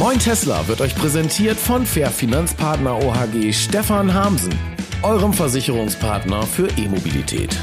[0.00, 4.58] Moin Tesla wird euch präsentiert von Fair Finanzpartner OHG Stefan Hamsen,
[5.02, 7.54] eurem Versicherungspartner für E-Mobilität.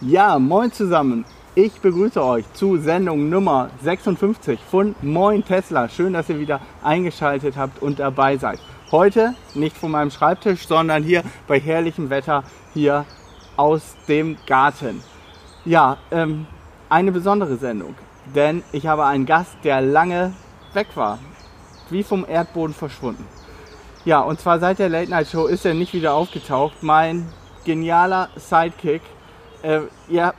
[0.00, 1.26] Ja, moin zusammen.
[1.54, 5.90] Ich begrüße euch zu Sendung Nummer 56 von Moin Tesla.
[5.90, 8.58] Schön, dass ihr wieder eingeschaltet habt und dabei seid.
[8.90, 13.04] Heute nicht von meinem Schreibtisch, sondern hier bei herrlichem Wetter hier
[13.58, 15.02] aus dem Garten.
[15.66, 16.46] Ja, ähm,
[16.88, 17.94] eine besondere Sendung,
[18.34, 20.32] denn ich habe einen Gast, der lange
[20.76, 21.18] weg war,
[21.90, 23.26] wie vom Erdboden verschwunden.
[24.04, 26.74] Ja, und zwar seit der Late Night Show ist er nicht wieder aufgetaucht.
[26.82, 27.28] Mein
[27.64, 29.02] genialer Sidekick.
[29.62, 30.32] Äh, ihr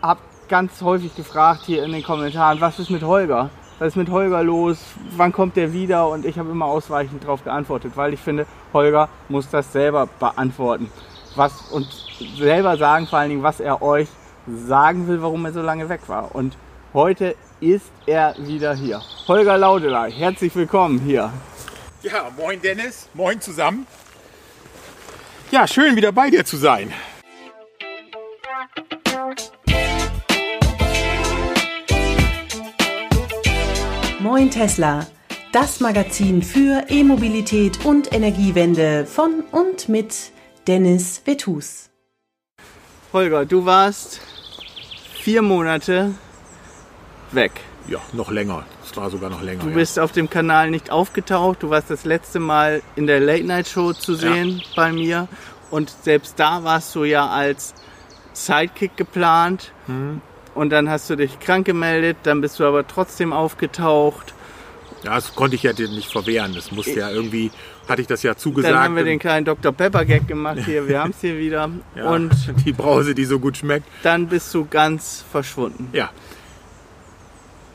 [0.00, 3.50] habt ganz häufig gefragt hier in den Kommentaren, was ist mit Holger?
[3.78, 4.78] Was ist mit Holger los?
[5.16, 6.08] Wann kommt der wieder?
[6.08, 10.90] Und ich habe immer ausweichend darauf geantwortet, weil ich finde, Holger muss das selber beantworten.
[11.36, 11.86] Was, und
[12.38, 14.08] selber sagen vor allen Dingen, was er euch
[14.46, 16.34] sagen will, warum er so lange weg war.
[16.34, 16.56] Und
[16.94, 19.02] heute ist er wieder hier.
[19.26, 21.32] Holger Laudelei, herzlich willkommen hier.
[22.02, 23.86] Ja, moin Dennis, moin zusammen.
[25.50, 26.92] Ja, schön wieder bei dir zu sein.
[34.20, 35.06] Moin Tesla,
[35.52, 40.32] das Magazin für E-Mobilität und Energiewende von und mit
[40.66, 41.88] Dennis Vetus.
[43.12, 44.20] Holger, du warst
[45.14, 46.14] vier Monate
[47.32, 47.52] weg.
[47.88, 48.64] Ja, noch länger.
[48.84, 49.64] Es war sogar noch länger.
[49.64, 50.04] Du bist ja.
[50.04, 51.62] auf dem Kanal nicht aufgetaucht.
[51.62, 54.64] Du warst das letzte Mal in der Late Night Show zu sehen ja.
[54.76, 55.28] bei mir.
[55.70, 57.74] Und selbst da warst du ja als
[58.34, 59.72] Sidekick geplant.
[59.86, 60.20] Mhm.
[60.54, 62.18] Und dann hast du dich krank gemeldet.
[62.24, 64.34] Dann bist du aber trotzdem aufgetaucht.
[65.04, 66.52] Ja, das konnte ich ja dir nicht verwehren.
[66.54, 67.50] Das musste ja irgendwie,
[67.88, 68.74] hatte ich das ja zugesagt.
[68.74, 69.72] Dann haben wir den kleinen Dr.
[69.72, 70.88] Pepper Gag gemacht hier.
[70.88, 71.70] Wir haben es hier wieder.
[71.94, 72.32] Ja, und
[72.66, 73.86] die Brause, die so gut schmeckt.
[74.02, 75.88] Dann bist du ganz verschwunden.
[75.92, 76.10] Ja.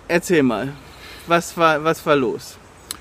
[0.08, 0.74] Erzähl mal,
[1.28, 2.58] was war, was war los?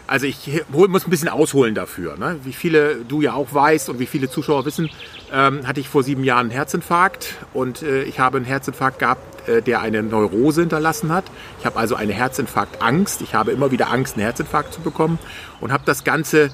[0.06, 2.18] Also ich muss ein bisschen ausholen dafür.
[2.18, 2.38] Ne?
[2.44, 4.90] Wie viele du ja auch weißt und wie viele Zuschauer wissen,
[5.32, 9.48] ähm, hatte ich vor sieben Jahren einen Herzinfarkt und äh, ich habe einen Herzinfarkt gehabt,
[9.48, 11.24] äh, der eine Neurose hinterlassen hat.
[11.60, 13.22] Ich habe also eine Herzinfarktangst.
[13.22, 15.18] Ich habe immer wieder Angst, einen Herzinfarkt zu bekommen
[15.60, 16.50] und habe das Ganze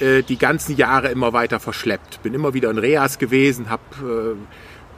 [0.00, 2.22] äh, die ganzen Jahre immer weiter verschleppt.
[2.22, 4.36] Bin immer wieder in Reas gewesen, habe äh,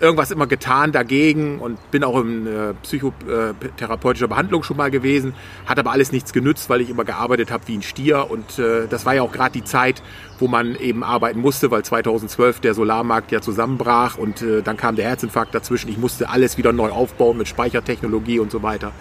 [0.00, 5.34] irgendwas immer getan dagegen und bin auch in äh, psychotherapeutischer Behandlung schon mal gewesen,
[5.66, 8.86] hat aber alles nichts genützt, weil ich immer gearbeitet habe wie ein Stier und äh,
[8.88, 10.02] das war ja auch gerade die Zeit,
[10.38, 14.96] wo man eben arbeiten musste, weil 2012 der Solarmarkt ja zusammenbrach und äh, dann kam
[14.96, 15.88] der Herzinfarkt dazwischen.
[15.88, 18.92] Ich musste alles wieder neu aufbauen mit Speichertechnologie und so weiter.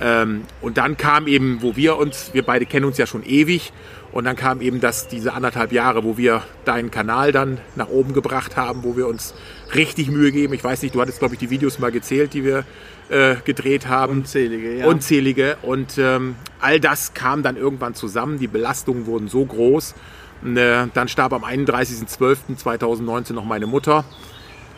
[0.00, 3.72] Ähm, und dann kam eben, wo wir uns, wir beide kennen uns ja schon ewig,
[4.12, 8.14] und dann kam eben das, diese anderthalb Jahre, wo wir deinen Kanal dann nach oben
[8.14, 9.34] gebracht haben, wo wir uns
[9.74, 10.54] richtig Mühe geben.
[10.54, 12.64] Ich weiß nicht, du hattest, glaube ich, die Videos mal gezählt, die wir
[13.08, 14.18] äh, gedreht haben.
[14.20, 14.86] Unzählige, ja.
[14.86, 15.56] Unzählige.
[15.62, 18.38] Und ähm, all das kam dann irgendwann zusammen.
[18.38, 19.94] Die Belastungen wurden so groß.
[20.42, 24.04] Und, äh, dann starb am 31.12.2019 noch meine Mutter.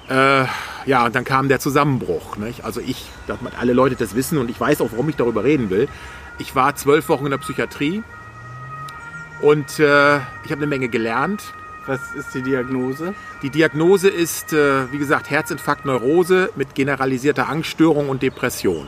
[0.09, 0.45] Äh,
[0.87, 2.37] ja, und dann kam der Zusammenbruch.
[2.39, 2.65] Nicht?
[2.65, 5.71] Also ich, dass alle Leute das wissen und ich weiß auch, warum ich darüber reden
[5.71, 5.89] will.
[6.39, 8.03] Ich war zwölf Wochen in der Psychiatrie
[9.41, 11.43] und äh, ich habe eine Menge gelernt.
[11.87, 13.15] Was ist die Diagnose?
[13.43, 18.87] Die Diagnose ist, äh, wie gesagt, Herzinfarkt, Neurose mit generalisierter Angststörung und Depression.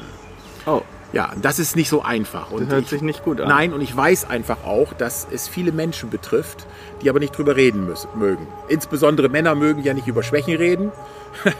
[0.66, 0.82] Oh.
[1.12, 2.52] Ja, das ist nicht so einfach.
[2.52, 3.48] Und das hört ich, sich nicht gut an.
[3.48, 6.66] Nein, und ich weiß einfach auch, dass es viele Menschen betrifft,
[7.02, 8.46] die aber nicht drüber reden müssen, mögen.
[8.68, 10.92] Insbesondere Männer mögen ja nicht über Schwächen reden.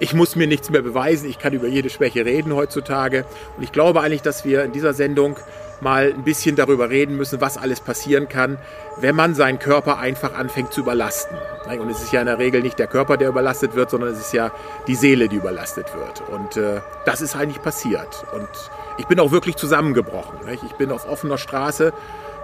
[0.00, 3.24] Ich muss mir nichts mehr beweisen, ich kann über jede Schwäche reden heutzutage.
[3.56, 5.36] Und ich glaube eigentlich, dass wir in dieser Sendung
[5.82, 8.58] mal ein bisschen darüber reden müssen, was alles passieren kann,
[8.96, 11.36] wenn man seinen Körper einfach anfängt zu überlasten.
[11.80, 14.18] Und es ist ja in der Regel nicht der Körper, der überlastet wird, sondern es
[14.18, 14.50] ist ja
[14.86, 16.22] die Seele, die überlastet wird.
[16.28, 18.24] Und äh, das ist eigentlich passiert.
[18.32, 18.48] Und
[18.96, 20.46] ich bin auch wirklich zusammengebrochen.
[20.46, 20.62] Nicht?
[20.64, 21.92] Ich bin auf offener Straße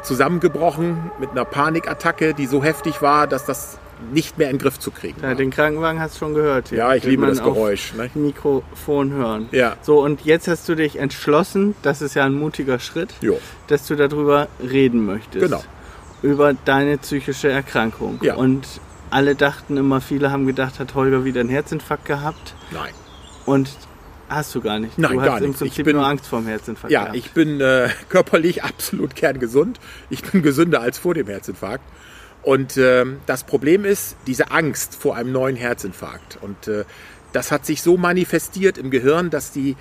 [0.03, 3.79] zusammengebrochen mit einer Panikattacke, die so heftig war, dass das
[4.13, 5.21] nicht mehr in den Griff zu kriegen.
[5.23, 6.69] Ja, den Krankenwagen hast du schon gehört.
[6.69, 6.79] Hier.
[6.79, 7.95] Ja, ich liebe das Geräusch.
[7.95, 8.11] Ne?
[8.15, 9.49] Mikrofon hören.
[9.53, 9.77] Ja.
[9.83, 13.39] So, und jetzt hast du dich entschlossen, das ist ja ein mutiger Schritt, jo.
[13.67, 15.45] dass du darüber reden möchtest.
[15.45, 15.63] Genau.
[16.23, 18.19] Über deine psychische Erkrankung.
[18.23, 18.37] Ja.
[18.37, 18.67] Und
[19.11, 22.55] alle dachten immer, viele haben gedacht, hat Holger wieder einen Herzinfarkt gehabt.
[22.73, 22.93] Nein.
[23.47, 23.71] Und
[24.29, 24.99] hast du gar nicht.
[24.99, 25.47] Nein, du gar hast nicht.
[25.47, 26.93] im Prinzip ich bin, nur Angst vor dem Herzinfarkt.
[26.93, 27.17] Ja, gehabt.
[27.17, 29.79] ich bin äh, körperlich absolut kerngesund.
[30.11, 31.85] Ich bin gesünder als vor dem Herzinfarkt.
[32.45, 36.39] Und äh, das Problem ist diese Angst vor einem neuen Herzinfarkt.
[36.41, 36.85] Und äh,
[37.33, 39.77] das hat sich so manifestiert im Gehirn, dass die,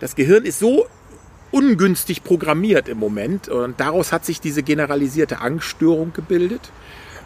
[0.00, 0.86] das Gehirn ist so
[1.50, 3.48] ungünstig programmiert im Moment.
[3.48, 6.72] Und daraus hat sich diese generalisierte Angststörung gebildet.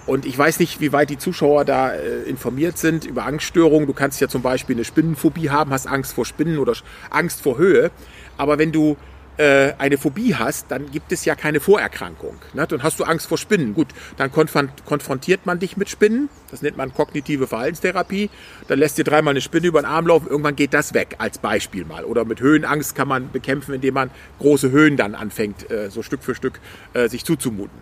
[0.05, 3.87] Und ich weiß nicht, wie weit die Zuschauer da äh, informiert sind über Angststörungen.
[3.87, 6.75] Du kannst ja zum Beispiel eine Spinnenphobie haben, hast Angst vor Spinnen oder
[7.11, 7.93] Angst vor Höhe.
[8.37, 8.97] Aber wenn du
[9.43, 12.37] äh, eine Phobie hast, dann gibt es ja keine Vorerkrankung.
[12.55, 12.65] Ne?
[12.65, 13.75] Dann hast du Angst vor Spinnen.
[13.75, 16.29] Gut, dann konfrontiert man dich mit Spinnen.
[16.53, 18.31] Das nennt man kognitive Verhaltenstherapie.
[18.69, 20.29] Dann lässt dir dreimal eine Spinne über den Arm laufen.
[20.29, 22.05] Irgendwann geht das weg, als Beispiel mal.
[22.05, 26.23] Oder mit Höhenangst kann man bekämpfen, indem man große Höhen dann anfängt, äh, so Stück
[26.23, 26.61] für Stück
[26.95, 27.77] äh, sich zuzumuten.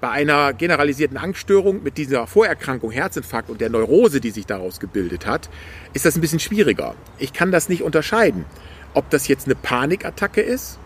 [0.00, 5.24] Bei einer generalisierten Angststörung mit dieser Vorerkrankung Herzinfarkt und der Neurose, die sich daraus gebildet
[5.24, 5.48] hat,
[5.92, 6.96] ist das ein bisschen schwieriger.
[7.18, 8.44] Ich kann das nicht unterscheiden,
[8.92, 10.80] ob das jetzt eine Panikattacke ist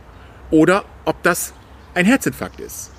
[0.50, 1.52] oder ob das
[1.94, 2.90] ein Herzinfarkt ist.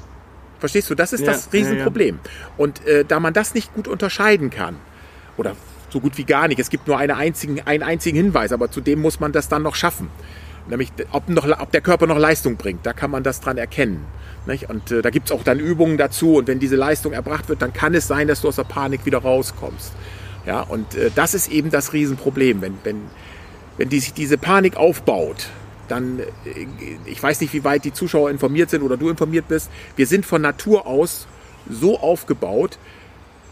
[0.59, 0.95] Verstehst du?
[0.95, 2.19] Das ist ja, das Riesenproblem.
[2.24, 2.50] Ja, ja.
[2.57, 4.77] Und äh, da man das nicht gut unterscheiden kann,
[5.38, 5.56] oder
[5.89, 9.01] so gut wie gar nicht, es gibt nur eine einzigen, einen einzigen Hinweis, aber zudem
[9.01, 10.09] muss man das dann noch schaffen.
[10.69, 14.06] Nämlich, ob, noch, ob der Körper noch Leistung bringt, da kann man das dran erkennen.
[14.45, 14.69] Nicht?
[14.69, 16.36] Und äh, da gibt es auch dann Übungen dazu.
[16.36, 19.06] Und wenn diese Leistung erbracht wird, dann kann es sein, dass du aus der Panik
[19.06, 19.92] wieder rauskommst.
[20.45, 22.62] Ja, und äh, das ist eben das Riesenproblem.
[22.62, 23.01] Wenn, wenn,
[23.77, 25.47] wenn die, sich diese Panik aufbaut,
[25.92, 26.26] dann, äh,
[27.06, 30.26] ich weiß nicht, wie weit die Zuschauer informiert sind oder du informiert bist, wir sind
[30.26, 31.28] von Natur aus
[31.70, 32.78] so aufgebaut,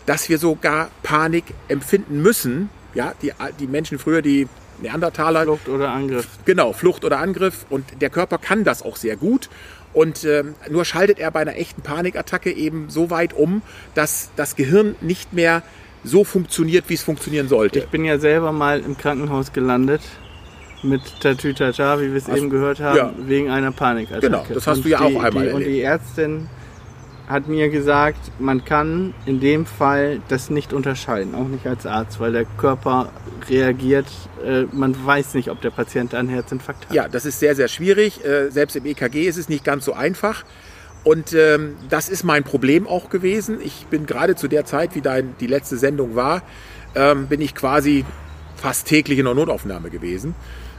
[0.06, 2.70] dass wir sogar Panik empfinden müssen.
[2.96, 4.48] Ja, die, die Menschen früher, die
[4.82, 5.44] Neandertaler.
[5.44, 6.28] Flucht oder Angriff.
[6.46, 7.66] Genau, Flucht oder Angriff.
[7.70, 9.50] Und der Körper kann das auch sehr gut.
[9.94, 13.62] Und äh, nur schaltet er bei einer echten Panikattacke eben so weit um,
[13.96, 15.62] dass das Gehirn nicht mehr
[16.04, 17.80] so funktioniert, wie es funktionieren sollte.
[17.80, 20.02] Ich bin ja selber mal im Krankenhaus gelandet
[20.84, 23.14] mit Tatütata, wie wir es eben gehört haben, ja.
[23.18, 24.28] wegen einer Panikattacke.
[24.28, 26.48] Genau, das hast und du ja die, auch einmal die, Und die Ärztin
[27.28, 32.20] hat mir gesagt, man kann in dem Fall das nicht unterscheiden, auch nicht als Arzt,
[32.20, 33.12] weil der Körper
[33.48, 34.08] reagiert.
[34.44, 36.96] Äh, man weiß nicht, ob der Patient einen Herzinfarkt hat.
[36.96, 38.26] Ja, das ist sehr, sehr schwierig.
[38.26, 40.44] Äh, selbst im EKG ist es nicht ganz so einfach.
[41.04, 43.60] Und ähm, das ist mein Problem auch gewesen.
[43.64, 46.42] Ich bin gerade zu der Zeit, wie dein, die letzte Sendung war,
[46.96, 48.06] ähm, bin ich quasi
[48.56, 50.36] fast täglich in der Notaufnahme gewesen.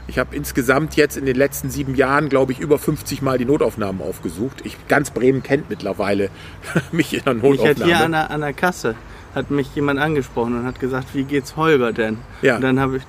[0.07, 3.45] Ich habe insgesamt jetzt in den letzten sieben Jahren, glaube ich, über 50 Mal die
[3.45, 4.61] Notaufnahmen aufgesucht.
[4.63, 6.29] Ich, ganz Bremen kennt mittlerweile
[6.91, 7.71] mich in der Notaufnahme.
[7.71, 8.95] Ich hatte hier an der, an der Kasse
[9.33, 12.17] hat mich jemand angesprochen und hat gesagt, wie geht's Holger denn?
[12.41, 12.55] Ja.
[12.55, 13.03] Und dann habe ich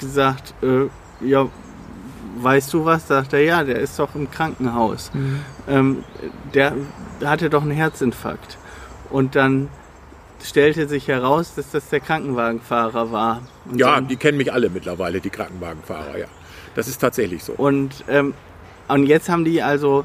[0.00, 0.86] gesagt, äh,
[1.26, 1.48] ja,
[2.38, 3.08] weißt du was?
[3.08, 5.10] Sagt er, ja, der ist doch im Krankenhaus.
[5.12, 5.40] Mhm.
[5.68, 6.04] Ähm,
[6.54, 6.74] der
[7.24, 8.58] hatte doch einen Herzinfarkt.
[9.10, 9.68] Und dann
[10.44, 13.42] stellte sich heraus, dass das der Krankenwagenfahrer war.
[13.64, 16.26] Und ja, dann, die kennen mich alle mittlerweile, die Krankenwagenfahrer, ja.
[16.74, 17.54] Das ist tatsächlich so.
[17.54, 18.34] Und, ähm,
[18.88, 20.04] und jetzt haben die also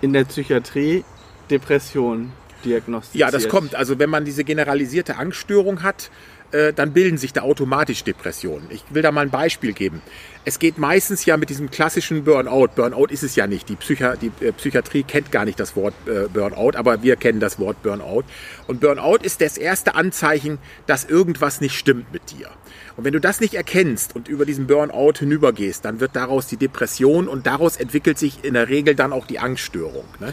[0.00, 1.04] in der Psychiatrie
[1.50, 2.32] Depressionen
[2.64, 3.20] diagnostiziert.
[3.20, 3.74] Ja, das kommt.
[3.74, 6.10] Also wenn man diese generalisierte Angststörung hat,
[6.52, 8.66] äh, dann bilden sich da automatisch Depressionen.
[8.70, 10.02] Ich will da mal ein Beispiel geben.
[10.44, 12.68] Es geht meistens ja mit diesem klassischen Burnout.
[12.74, 13.68] Burnout ist es ja nicht.
[13.68, 17.40] Die, Psychi die äh, Psychiatrie kennt gar nicht das Wort äh, Burnout, aber wir kennen
[17.40, 18.24] das Wort Burnout.
[18.66, 22.48] Und Burnout ist das erste Anzeichen, dass irgendwas nicht stimmt mit dir.
[22.96, 26.56] Und wenn du das nicht erkennst und über diesen Burnout hinübergehst, dann wird daraus die
[26.56, 30.04] Depression und daraus entwickelt sich in der Regel dann auch die Angststörung.
[30.18, 30.32] Ne?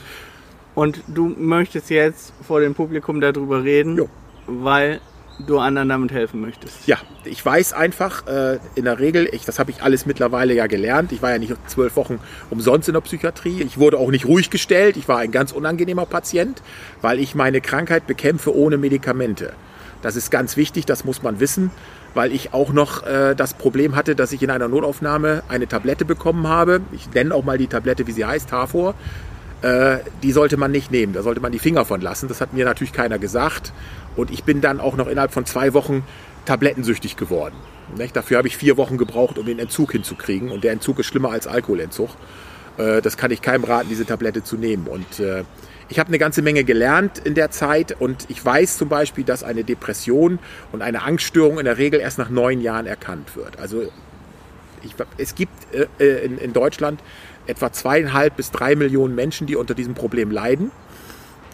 [0.76, 4.10] Und du möchtest jetzt vor dem Publikum darüber reden, jo.
[4.48, 5.00] weil
[5.40, 6.88] du anderen damit helfen möchtest.
[6.88, 10.68] Ja, ich weiß einfach äh, in der Regel, ich, das habe ich alles mittlerweile ja
[10.68, 11.12] gelernt.
[11.12, 13.62] Ich war ja nicht zwölf Wochen umsonst in der Psychiatrie.
[13.64, 14.98] Ich wurde auch nicht ruhig gestellt.
[14.98, 16.62] Ich war ein ganz unangenehmer Patient,
[17.02, 19.54] weil ich meine Krankheit bekämpfe ohne Medikamente.
[20.02, 21.72] Das ist ganz wichtig, das muss man wissen,
[22.14, 26.06] weil ich auch noch äh, das Problem hatte, dass ich in einer Notaufnahme eine Tablette
[26.06, 26.82] bekommen habe.
[26.92, 28.94] Ich nenne auch mal die Tablette, wie sie heißt, Tafor.
[29.62, 32.28] Äh, die sollte man nicht nehmen, da sollte man die Finger von lassen.
[32.28, 33.74] Das hat mir natürlich keiner gesagt.
[34.16, 36.04] Und ich bin dann auch noch innerhalb von zwei Wochen
[36.46, 37.56] tablettensüchtig geworden.
[37.98, 38.16] Nicht?
[38.16, 40.52] Dafür habe ich vier Wochen gebraucht, um den Entzug hinzukriegen.
[40.52, 42.10] Und der Entzug ist schlimmer als Alkoholentzug.
[42.78, 44.88] Äh, das kann ich keinem raten, diese Tablette zu nehmen.
[44.88, 45.44] Und äh,
[45.88, 49.44] ich habe eine ganze Menge gelernt in der Zeit und ich weiß zum Beispiel, dass
[49.44, 50.40] eine Depression
[50.72, 53.60] und eine Angststörung in der Regel erst nach neun Jahren erkannt wird.
[53.60, 53.84] Also
[54.82, 55.54] ich, es gibt
[56.00, 57.02] äh, in, in Deutschland
[57.46, 60.72] etwa zweieinhalb bis drei Millionen Menschen, die unter diesem Problem leiden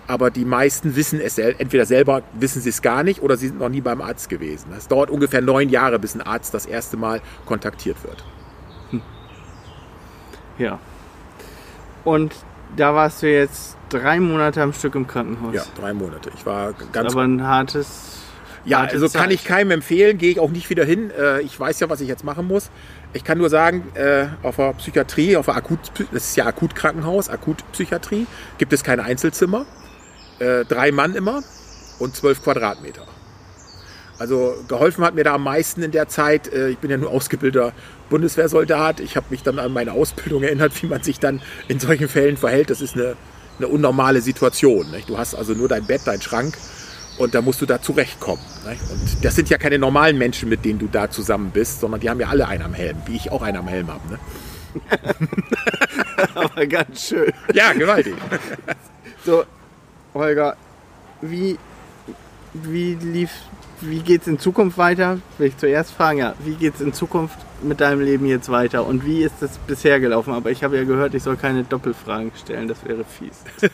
[0.08, 3.60] aber die meisten wissen es entweder selber wissen sie es gar nicht oder sie sind
[3.60, 4.74] noch nie beim Arzt gewesen.
[4.78, 8.24] Es dauert ungefähr neun Jahre, bis ein Arzt das erste Mal kontaktiert wird.
[8.90, 9.02] Hm.
[10.58, 10.80] Ja.
[12.04, 12.36] Und
[12.76, 15.54] da warst du jetzt drei Monate am Stück im Krankenhaus.
[15.54, 16.32] Ja, drei Monate.
[16.36, 17.14] Ich war ganz.
[17.14, 18.18] Aber ein hartes.
[18.64, 19.22] Ja, also Zeit.
[19.22, 21.10] kann ich keinem empfehlen, gehe ich auch nicht wieder hin.
[21.20, 22.70] Äh, ich weiß ja, was ich jetzt machen muss.
[23.14, 25.80] Ich kann nur sagen, äh, auf der Psychiatrie, auf der Akut,
[26.12, 28.28] das ist ja Akutkrankenhaus, Akutpsychiatrie,
[28.60, 29.66] gibt es keine Einzelzimmer
[30.42, 31.44] äh, drei Mann immer
[32.00, 33.06] und zwölf Quadratmeter.
[34.18, 37.12] Also geholfen hat mir da am meisten in der Zeit, äh, ich bin ja nur
[37.12, 37.74] ausgebildeter
[38.10, 42.08] Bundeswehrsoldat, ich habe mich dann an meine Ausbildung erinnert, wie man sich dann in solchen
[42.08, 42.70] Fällen verhält.
[42.70, 43.16] Das ist eine,
[43.58, 44.90] eine unnormale Situation.
[44.92, 45.10] Nicht?
[45.10, 46.58] Du hast also nur dein Bett, dein Schrank
[47.18, 48.44] und da musst du da zurechtkommen.
[48.68, 48.82] Nicht?
[48.92, 52.10] Und das sind ja keine normalen Menschen, mit denen du da zusammen bist, sondern die
[52.10, 54.08] haben ja alle einen am Helm, wie ich auch einen am Helm habe.
[54.10, 54.20] Ne?
[56.36, 57.32] Aber ganz schön.
[57.54, 58.16] Ja, gewaltig.
[59.26, 59.44] So,
[60.14, 60.56] Holger,
[61.22, 61.58] wie,
[62.54, 63.32] wie lief,
[63.80, 65.20] wie geht's in Zukunft weiter?
[65.38, 68.86] Will ich zuerst fragen, ja, wie geht's in Zukunft mit deinem Leben jetzt weiter?
[68.86, 70.34] Und wie ist es bisher gelaufen?
[70.34, 73.44] Aber ich habe ja gehört, ich soll keine Doppelfragen stellen, das wäre fies.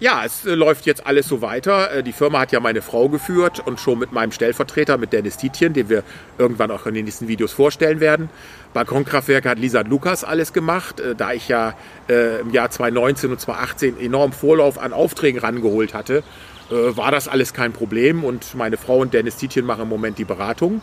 [0.00, 1.90] Ja, es äh, läuft jetzt alles so weiter.
[1.92, 5.36] Äh, Die Firma hat ja meine Frau geführt und schon mit meinem Stellvertreter, mit Dennis
[5.36, 6.02] Tietjen, den wir
[6.38, 8.28] irgendwann auch in den nächsten Videos vorstellen werden.
[8.72, 11.00] Balkonkraftwerke hat Lisa und Lukas alles gemacht.
[11.00, 11.74] Äh, Da ich ja
[12.06, 16.22] im Jahr 2019 und 2018 enorm Vorlauf an Aufträgen rangeholt hatte,
[16.68, 18.24] war das alles kein Problem.
[18.24, 20.82] Und meine Frau und Dennis Tietjen machen im Moment die Beratung.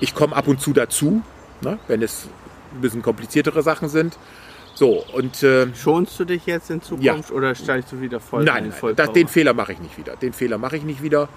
[0.00, 1.22] Ich komme ab und zu dazu,
[1.60, 2.26] ne, wenn es
[2.74, 4.16] ein bisschen kompliziertere Sachen sind.
[4.82, 8.64] So, und äh, Schonst du dich jetzt in Zukunft oder steigst du wieder voll Nein,
[8.64, 8.74] ein?
[8.82, 10.16] nein das, den Fehler mache ich nicht wieder.
[10.16, 11.28] Den Fehler mache ich nicht wieder.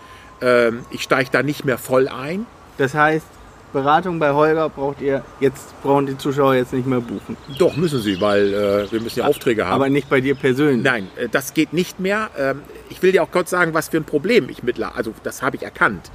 [0.41, 2.47] Ähm, ich steige da nicht mehr voll ein.
[2.79, 3.27] Das heißt,
[3.71, 7.37] Beratung bei Holger braucht ihr, jetzt brauchen die Zuschauer jetzt nicht mehr buchen.
[7.59, 9.75] Doch, müssen sie, weil äh, wir müssen ja Aufträge haben.
[9.75, 10.83] Aber nicht bei dir persönlich.
[10.83, 12.31] Nein, äh, das geht nicht mehr.
[12.35, 15.43] Ähm, ich will dir auch kurz sagen, was für ein Problem ich mittlerweile, also das
[15.43, 16.09] habe ich erkannt.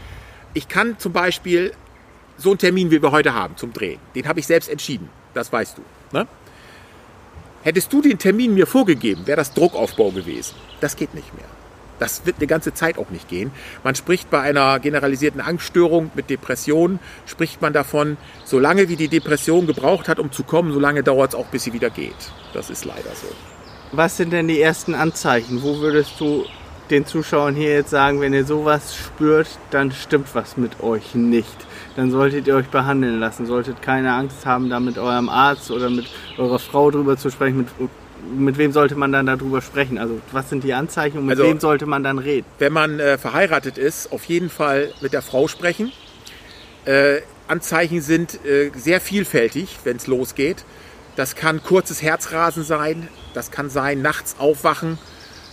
[0.53, 1.71] Ich kann zum Beispiel
[2.39, 5.09] so einen Termin, wie wir heute haben, zum Drehen, den habe ich selbst entschieden.
[5.33, 5.83] Das weißt du.
[6.13, 6.27] Ne?
[7.63, 10.55] Hättest du den Termin mir vorgegeben, wäre das Druckaufbau gewesen.
[10.81, 11.45] Das geht nicht mehr.
[11.99, 13.51] Das wird eine ganze Zeit auch nicht gehen.
[13.85, 19.67] Man spricht bei einer generalisierten Angststörung mit Depressionen, spricht man davon, solange wie die Depression
[19.67, 22.33] gebraucht hat, um zu kommen, solange dauert es auch, bis sie wieder geht.
[22.55, 23.29] Das ist leider so.
[23.93, 25.63] Was sind denn die ersten Anzeichen?
[25.63, 26.47] Wo würdest du
[26.91, 31.67] den Zuschauern hier jetzt sagen, wenn ihr sowas spürt, dann stimmt was mit euch nicht?
[31.97, 35.91] Dann solltet ihr euch behandeln lassen, solltet keine Angst haben, da mit eurem Arzt oder
[35.91, 36.07] mit
[36.39, 37.59] eurer Frau drüber zu sprechen.
[37.59, 37.69] Mit,
[38.39, 39.99] mit wem sollte man dann darüber sprechen?
[39.99, 42.47] Also was sind die Anzeichen und mit Also- wem sollte man dann reden?
[42.59, 45.93] wenn man äh, verheiratet ist, auf jeden Fall mit der Frau sprechen.
[46.85, 50.65] Äh, Anzeichen sind äh, sehr vielfältig, wenn es losgeht.
[51.17, 54.99] Das kann kurzes Herzrasen sein, das kann sein nachts aufwachen,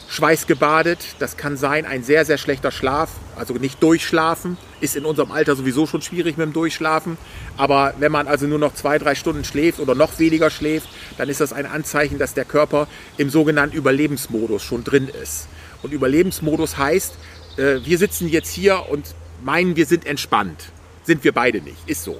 [0.10, 5.32] schweißgebadet, das kann sein ein sehr, sehr schlechter Schlaf, also nicht durchschlafen, ist in unserem
[5.32, 7.18] Alter sowieso schon schwierig mit dem Durchschlafen.
[7.58, 10.88] Aber wenn man also nur noch zwei, drei Stunden schläft oder noch weniger schläft,
[11.18, 12.88] dann ist das ein Anzeichen, dass der Körper
[13.18, 15.48] im sogenannten Überlebensmodus schon drin ist.
[15.84, 17.14] Und Überlebensmodus heißt,
[17.58, 20.72] äh, wir sitzen jetzt hier und meinen, wir sind entspannt.
[21.04, 22.20] Sind wir beide nicht, ist so.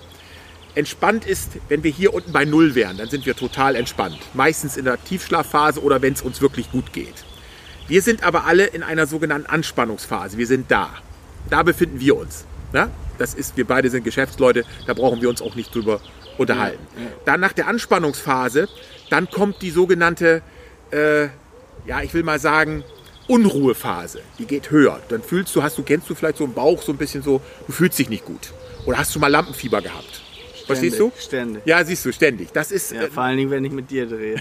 [0.76, 4.20] Entspannt ist, wenn wir hier unten bei Null wären, dann sind wir total entspannt.
[4.34, 7.26] Meistens in der Tiefschlafphase oder wenn es uns wirklich gut geht.
[7.88, 10.38] Wir sind aber alle in einer sogenannten Anspannungsphase.
[10.38, 10.90] Wir sind da.
[11.50, 12.46] Da befinden wir uns.
[12.74, 12.90] Ja?
[13.18, 16.02] Das ist, wir beide sind Geschäftsleute, da brauchen wir uns auch nicht drüber
[16.38, 16.86] unterhalten.
[17.26, 18.68] Dann nach der Anspannungsphase,
[19.10, 20.42] dann kommt die sogenannte,
[20.92, 21.24] äh,
[21.86, 22.84] ja, ich will mal sagen,
[23.28, 24.22] Unruhephase.
[24.38, 25.00] Die geht höher.
[25.10, 27.42] Dann fühlst du, hast du, kennst du vielleicht so im Bauch so ein bisschen so,
[27.66, 28.54] du fühlst dich nicht gut.
[28.86, 30.22] Oder hast du mal Lampenfieber gehabt?
[30.68, 31.12] Verstehst du?
[31.18, 31.66] Ständig.
[31.66, 32.50] Ja, siehst du, ständig.
[32.54, 34.36] Das ist, Ja, äh, vor allen Dingen, wenn ich mit dir drehe.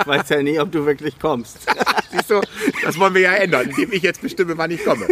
[0.00, 1.58] Ich weiß ja nie, ob du wirklich kommst.
[2.10, 2.40] Siehst du,
[2.82, 5.06] das wollen wir ja ändern, indem ich jetzt bestimme, wann ich komme.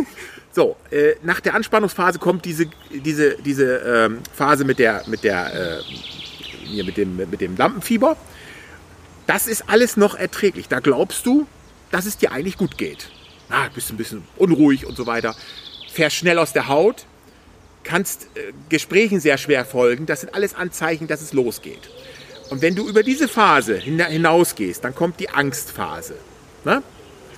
[0.50, 5.78] So, äh, nach der Anspannungsphase kommt diese, diese, diese ähm, Phase mit der, mit der,
[5.78, 5.82] äh,
[6.64, 8.16] hier mit dem, mit dem Lampenfieber.
[9.28, 10.68] Das ist alles noch erträglich.
[10.68, 11.46] Da glaubst du,
[11.92, 13.10] dass es dir eigentlich gut geht.
[13.50, 15.36] Ah, bist ein bisschen unruhig und so weiter.
[15.92, 17.04] Fährst schnell aus der Haut,
[17.84, 20.06] kannst äh, Gesprächen sehr schwer folgen.
[20.06, 21.90] Das sind alles Anzeichen, dass es losgeht.
[22.50, 26.14] Und wenn du über diese Phase hina- hinausgehst, dann kommt die Angstphase.
[26.64, 26.82] Ne?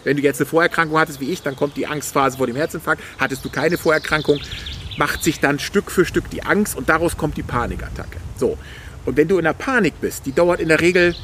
[0.04, 3.02] Wenn du jetzt eine Vorerkrankung hattest wie ich, dann kommt die Angstphase vor dem Herzinfarkt.
[3.18, 4.40] Hattest du keine Vorerkrankung,
[4.96, 8.18] macht sich dann Stück für Stück die Angst und daraus kommt die Panikattacke.
[8.38, 8.56] So.
[9.04, 11.14] Und wenn du in der Panik bist, die dauert in der Regel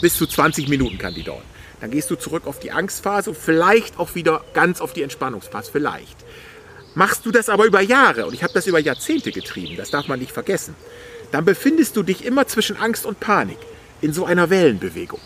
[0.00, 1.42] bis zu 20 Minuten kann die dauern.
[1.80, 5.70] Dann gehst du zurück auf die Angstphase und vielleicht auch wieder ganz auf die Entspannungsphase.
[5.72, 6.16] Vielleicht.
[6.94, 10.06] Machst du das aber über Jahre, und ich habe das über Jahrzehnte getrieben, das darf
[10.06, 10.76] man nicht vergessen,
[11.32, 13.58] dann befindest du dich immer zwischen Angst und Panik
[14.00, 15.20] in so einer Wellenbewegung.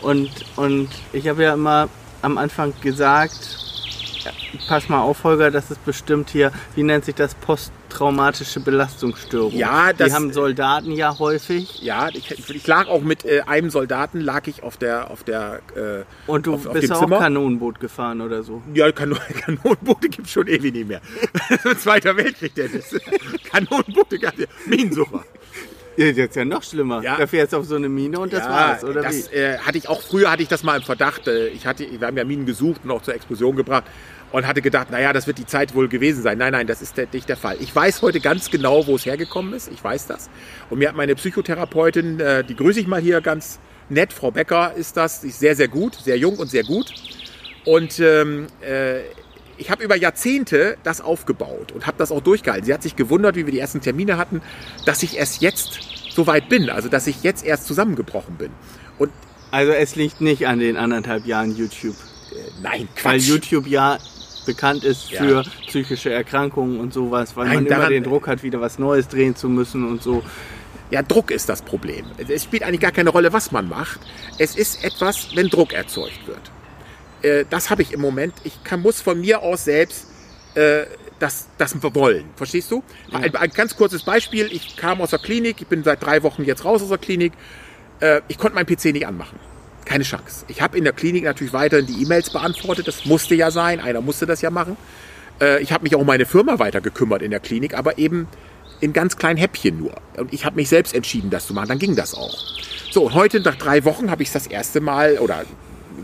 [0.00, 1.88] Und, und ich habe ja immer
[2.22, 3.58] am Anfang gesagt,
[4.24, 4.30] ja,
[4.68, 7.34] pass mal auf, Holger, das ist bestimmt hier, wie nennt sich das,
[7.88, 9.52] posttraumatische Belastungsstörung.
[9.54, 11.82] Ja, das- Die haben Soldaten ja häufig.
[11.82, 15.60] Ja, ich, ich lag auch mit äh, einem Soldaten, lag ich auf der, auf der,
[15.74, 17.18] äh, Und du auf, auf bist dem auch Zimmer.
[17.18, 18.62] Kanonenboot gefahren oder so.
[18.74, 21.00] Ja, Kanon Kanonenboote gibt es schon ewig nicht mehr.
[21.78, 22.94] Zweiter Weltkrieg, Dennis.
[23.50, 25.24] Kanonenboote gab es Minensucher.
[25.96, 27.02] Ja, Das ist ja noch schlimmer.
[27.02, 27.16] Ja.
[27.16, 29.34] Da fährst du auf so eine Mine und das war's, oder das wie?
[29.34, 31.26] äh, hatte ich auch früher hatte ich das mal im Verdacht.
[31.26, 33.82] Äh, ich hatte, wir haben ja Minen gesucht und auch zur Explosion gebracht
[34.32, 36.38] und hatte gedacht, naja, das wird die Zeit wohl gewesen sein.
[36.38, 37.56] Nein, nein, das ist nicht der Fall.
[37.60, 39.70] Ich weiß heute ganz genau, wo es hergekommen ist.
[39.72, 40.28] Ich weiß das.
[40.70, 43.58] Und mir hat meine Psychotherapeutin, äh, die grüße ich mal hier ganz
[43.88, 46.92] nett, Frau Becker ist das, die ist sehr, sehr gut, sehr jung und sehr gut.
[47.64, 49.00] Und ähm, äh,
[49.56, 52.64] ich habe über Jahrzehnte das aufgebaut und habe das auch durchgehalten.
[52.66, 54.40] Sie hat sich gewundert, wie wir die ersten Termine hatten,
[54.84, 55.80] dass ich erst jetzt
[56.10, 58.50] so weit bin, also dass ich jetzt erst zusammengebrochen bin.
[58.98, 59.10] Und
[59.50, 61.96] Also es liegt nicht an den anderthalb Jahren YouTube.
[62.30, 63.04] äh, nein, Quatsch.
[63.04, 63.98] Weil YouTube ja
[64.48, 65.22] bekannt ist Ja.
[65.22, 69.06] für psychische Erkrankungen und sowas, weil Nein, man immer den Druck hat, wieder was Neues
[69.06, 70.24] drehen zu müssen und so.
[70.90, 72.06] Ja, Druck ist das Problem.
[72.16, 74.00] Es spielt eigentlich gar keine Rolle, was man macht.
[74.38, 76.40] Es ist etwas, wenn Druck erzeugt wird.
[77.22, 78.32] Äh, das habe ich im Moment.
[78.44, 80.06] Ich kann, muss von mir aus selbst
[80.54, 80.86] äh,
[81.18, 82.24] das, das wollen.
[82.36, 82.82] Verstehst du?
[83.12, 84.48] Ein, ein ganz kurzes Beispiel.
[84.50, 85.60] Ich kam aus der Klinik.
[85.60, 87.34] Ich bin seit drei Wochen jetzt raus aus der Klinik.
[88.00, 89.38] Äh, ich konnte meinen PC nicht anmachen.
[89.88, 90.44] Keine Chance.
[90.48, 92.86] Ich habe in der Klinik natürlich weiterhin die E-Mails beantwortet.
[92.86, 93.80] Das musste ja sein.
[93.80, 94.76] Einer musste das ja machen.
[95.40, 98.28] Äh, ich habe mich auch um meine Firma weiter gekümmert in der Klinik, aber eben
[98.80, 99.94] in ganz kleinen Häppchen nur.
[100.18, 101.68] Und ich habe mich selbst entschieden, das zu machen.
[101.68, 102.36] Dann ging das auch.
[102.90, 105.46] So, und heute nach drei Wochen habe ich es das erste Mal oder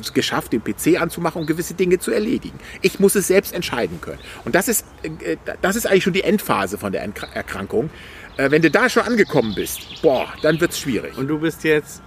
[0.00, 2.58] es geschafft, den PC anzumachen und gewisse Dinge zu erledigen.
[2.80, 4.18] Ich muss es selbst entscheiden können.
[4.46, 7.90] Und das ist, äh, das ist eigentlich schon die Endphase von der Erkrankung.
[8.38, 11.18] Äh, Wenn du da schon angekommen bist, boah, dann wird's schwierig.
[11.18, 12.00] Und du bist jetzt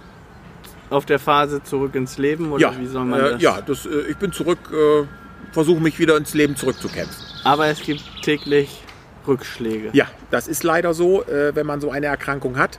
[0.90, 3.42] auf der Phase zurück ins Leben oder ja, wie soll man äh, das?
[3.42, 5.06] ja, das, äh, ich bin zurück, äh,
[5.52, 7.24] versuche mich wieder ins Leben zurückzukämpfen.
[7.44, 8.82] Aber es gibt täglich
[9.26, 9.90] Rückschläge.
[9.92, 12.78] Ja, das ist leider so, wenn man so eine Erkrankung hat.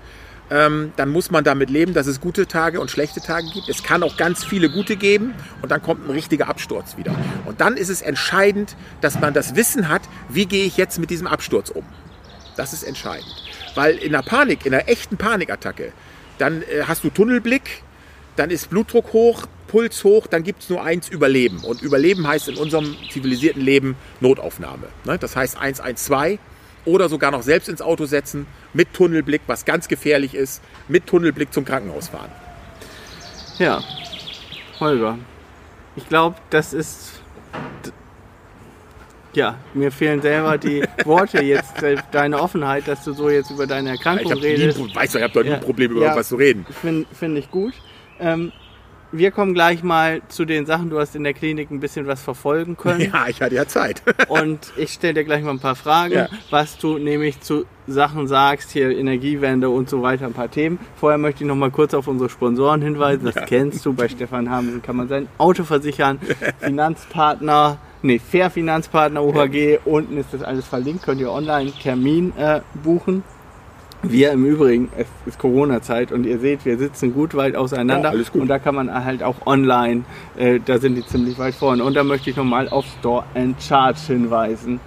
[0.52, 3.70] Ähm, dann muss man damit leben, dass es gute Tage und schlechte Tage gibt.
[3.70, 7.16] Es kann auch ganz viele gute geben und dann kommt ein richtiger Absturz wieder.
[7.46, 11.12] Und dann ist es entscheidend, dass man das Wissen hat, wie gehe ich jetzt mit
[11.12, 11.86] diesem Absturz um.
[12.58, 13.32] Das ist entscheidend.
[13.76, 15.92] Weil in der Panik, in einer echten Panikattacke,
[16.40, 17.84] dann hast du Tunnelblick,
[18.40, 21.60] dann ist Blutdruck hoch, Puls hoch, dann gibt es nur eins, Überleben.
[21.60, 24.88] Und Überleben heißt in unserem zivilisierten Leben Notaufnahme.
[25.06, 25.18] Ne?
[25.20, 26.40] Das heißt 112
[26.86, 31.54] oder sogar noch selbst ins Auto setzen, mit Tunnelblick, was ganz gefährlich ist, mit Tunnelblick
[31.54, 32.32] zum Krankenhaus fahren.
[33.60, 33.84] Ja,
[34.80, 35.18] Holger,
[35.98, 37.22] ich glaube, das ist.
[39.34, 43.68] Ja, mir fehlen selber die Worte jetzt, äh, deine Offenheit, dass du so jetzt über
[43.68, 44.80] deine Ich Erkrankung nie, redest.
[44.80, 45.56] ein- weißt du, ich habe doch nie Ja.
[45.56, 46.08] ein Problem, über Ja.
[46.08, 46.66] irgendwas zu reden.
[46.82, 47.74] Finde find ich gut.
[48.20, 48.52] Ähm,
[49.12, 50.92] wir kommen gleich mal zu den Sachen.
[50.92, 53.02] Du hast in der Klinik ein bisschen was verfolgen können.
[53.12, 54.04] Ja, ich hatte ja Zeit.
[54.28, 56.28] Und ich stelle dir gleich mal ein paar Fragen, Ja.
[56.52, 60.78] was du nämlich zu Sachen sagst, hier Energiewende und so weiter, ein paar Themen.
[60.96, 63.26] Vorher möchte ich noch mal kurz auf unsere Sponsoren hinweisen.
[63.26, 66.20] Das kennst du, bei Stefan Hamsen kann man sein Auto versichern,
[66.60, 72.62] Finanzpartner, nee, Fair Finanzpartner UHG, unten ist das alles verlinkt, könnt ihr online Termin äh,
[72.84, 73.24] buchen.
[74.02, 78.10] Wir im Übrigen, es ist Corona-Zeit und ihr seht, wir sitzen gut weit auseinander Ja,
[78.12, 78.44] alles gut.
[78.44, 80.04] und da kann man halt auch online,
[80.38, 81.84] äh, da sind die ziemlich weit vorne.
[81.84, 84.80] Und da möchte ich nochmal auf Store and Charge hinweisen.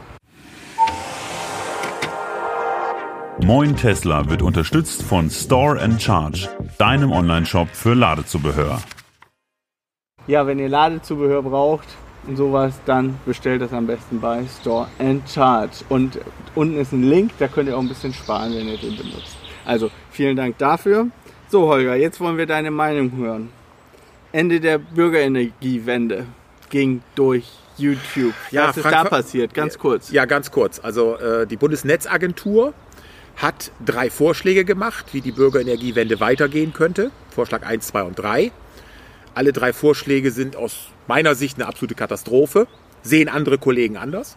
[3.42, 6.48] Moin Tesla wird unterstützt von Store and Charge,
[6.79, 8.81] deinem Online-Shop für Ladezubehör.
[10.27, 11.88] Ja, wenn ihr Ladezubehör braucht
[12.35, 15.76] sowas, dann bestellt das am besten bei Store and Charge.
[15.88, 16.18] Und
[16.54, 19.37] unten ist ein Link, da könnt ihr auch ein bisschen sparen, wenn ihr den benutzt.
[19.64, 21.08] Also vielen Dank dafür.
[21.48, 23.50] So Holger, jetzt wollen wir deine Meinung hören.
[24.32, 26.26] Ende der Bürgerenergiewende
[26.70, 27.44] ging durch
[27.76, 28.35] YouTube.
[28.50, 29.54] Ja, Was ist Frank- da passiert?
[29.54, 30.11] Ganz kurz.
[30.11, 30.80] Ja, ganz kurz.
[30.82, 32.72] Also äh, die Bundesnetzagentur
[33.37, 37.11] hat drei Vorschläge gemacht, wie die Bürgerenergiewende weitergehen könnte.
[37.30, 38.52] Vorschlag 1, 2 und 3.
[39.34, 42.66] Alle drei Vorschläge sind aus meiner Sicht eine absolute Katastrophe.
[43.02, 44.36] Sehen andere Kollegen anders.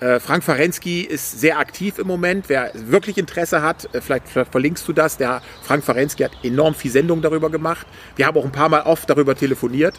[0.00, 2.48] Äh, Frank Farensky ist sehr aktiv im Moment.
[2.48, 5.16] Wer wirklich Interesse hat, äh, vielleicht ver- verlinkst du das.
[5.16, 7.86] Der Frank Farensky hat enorm viel Sendung darüber gemacht.
[8.16, 9.94] Wir haben auch ein paar Mal oft darüber telefoniert.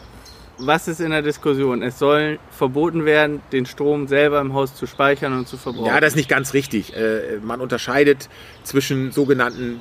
[0.58, 1.82] Was ist in der Diskussion?
[1.82, 5.86] Es soll verboten werden, den Strom selber im Haus zu speichern und zu verbrauchen.
[5.86, 6.94] Ja, das ist nicht ganz richtig.
[6.96, 8.28] Äh, Man unterscheidet
[8.62, 9.80] zwischen sogenannten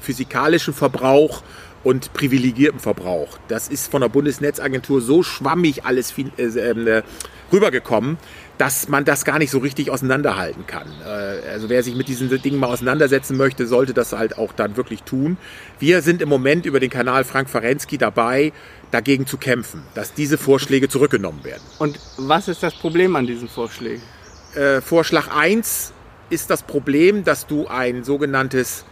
[0.00, 1.42] physikalischen Verbrauch
[1.86, 3.38] und privilegiertem Verbrauch.
[3.46, 7.02] Das ist von der Bundesnetzagentur so schwammig alles fin- äh, äh,
[7.52, 8.18] rübergekommen,
[8.58, 10.88] dass man das gar nicht so richtig auseinanderhalten kann.
[11.04, 14.76] Äh, Also wer sich mit diesen Dingen mal auseinandersetzen möchte, sollte das halt auch dann
[14.76, 15.36] wirklich tun.
[15.78, 18.52] Wir sind im Moment über den Kanal Frank Farensky dabei,
[18.90, 21.62] dagegen zu kämpfen, dass diese Vorschläge zurückgenommen werden.
[21.78, 24.02] Und was ist das Problem an diesen Vorschlägen?
[24.56, 25.92] äh, Vorschlag 1
[26.30, 28.84] ist das Problem, dass du ein sogenanntes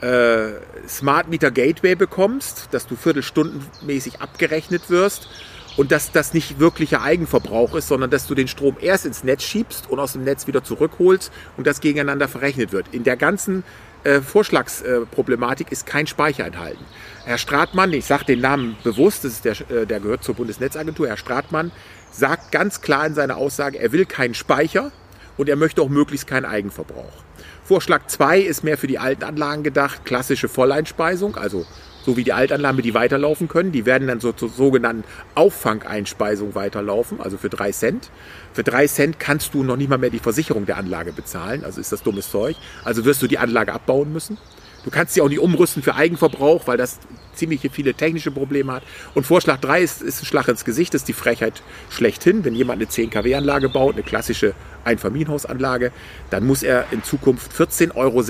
[0.00, 0.48] äh,
[0.88, 5.28] Smart Meter Gateway bekommst, dass du viertelstundenmäßig abgerechnet wirst
[5.76, 9.42] und dass das nicht wirklicher Eigenverbrauch ist, sondern dass du den Strom erst ins Netz
[9.42, 12.86] schiebst und aus dem Netz wieder zurückholst und das gegeneinander verrechnet wird.
[12.92, 13.64] In der ganzen
[14.04, 16.84] äh, Vorschlagsproblematik ist kein Speicher enthalten.
[17.24, 21.08] Herr Stratmann, ich sage den Namen bewusst, das ist der, äh, der gehört zur Bundesnetzagentur,
[21.08, 21.72] Herr Stratmann,
[22.12, 24.92] sagt ganz klar in seiner Aussage, er will keinen Speicher
[25.36, 27.23] und er möchte auch möglichst keinen Eigenverbrauch.
[27.64, 31.64] Vorschlag 2 ist mehr für die alten Anlagen gedacht, klassische Volleinspeisung, also
[32.04, 33.72] so wie die Altanlagen, die weiterlaufen können.
[33.72, 38.10] Die werden dann so zur sogenannten Auffangeinspeisung weiterlaufen, also für 3 Cent.
[38.52, 41.80] Für 3 Cent kannst du noch nicht mal mehr die Versicherung der Anlage bezahlen, also
[41.80, 42.56] ist das dummes Zeug.
[42.84, 44.36] Also wirst du die Anlage abbauen müssen.
[44.84, 46.98] Du kannst sie auch nicht umrüsten für Eigenverbrauch, weil das
[47.34, 48.82] ziemlich viele technische Probleme hat.
[49.14, 52.44] Und Vorschlag 3 ist, ist ein Schlag ins Gesicht, das ist die Frechheit schlechthin.
[52.44, 55.90] Wenn jemand eine 10 kW-Anlage baut, eine klassische Einfamilienhausanlage,
[56.30, 58.22] dann muss er in Zukunft 14,60 Euro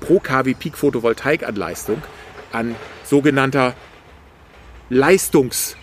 [0.00, 2.02] pro kW Peak Photovoltaikanleistung
[2.52, 3.74] an sogenannter
[4.90, 5.76] Leistungs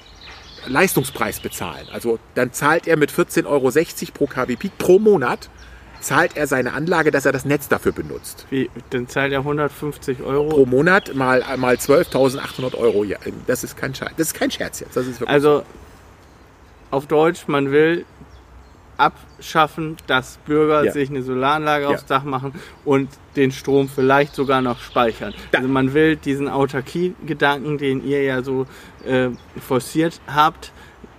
[0.66, 1.88] Leistungspreis bezahlen.
[1.92, 3.72] Also dann zahlt er mit 14,60 Euro
[4.14, 5.50] pro kW Peak pro Monat
[6.04, 8.46] zahlt er seine Anlage, dass er das Netz dafür benutzt.
[8.50, 10.50] Wie, dann zahlt er 150 Euro?
[10.50, 13.04] Pro Monat mal, mal 12.800 Euro.
[13.04, 14.98] Ja, das, ist kein Scherz, das ist kein Scherz jetzt.
[15.26, 15.64] also
[16.92, 18.06] auf Deutsch, man will
[18.98, 20.92] abschaffen, dass Bürger ja.
[20.92, 21.90] sich eine Solaranlage ja.
[21.90, 22.54] aufs Dach machen
[22.86, 25.34] und den Strom vielleicht sogar noch speichern.
[25.52, 25.60] Da.
[25.60, 28.68] Also man will diesen Autarkie-Gedanken, den ihr ja so
[29.06, 30.72] äh, forciert habt,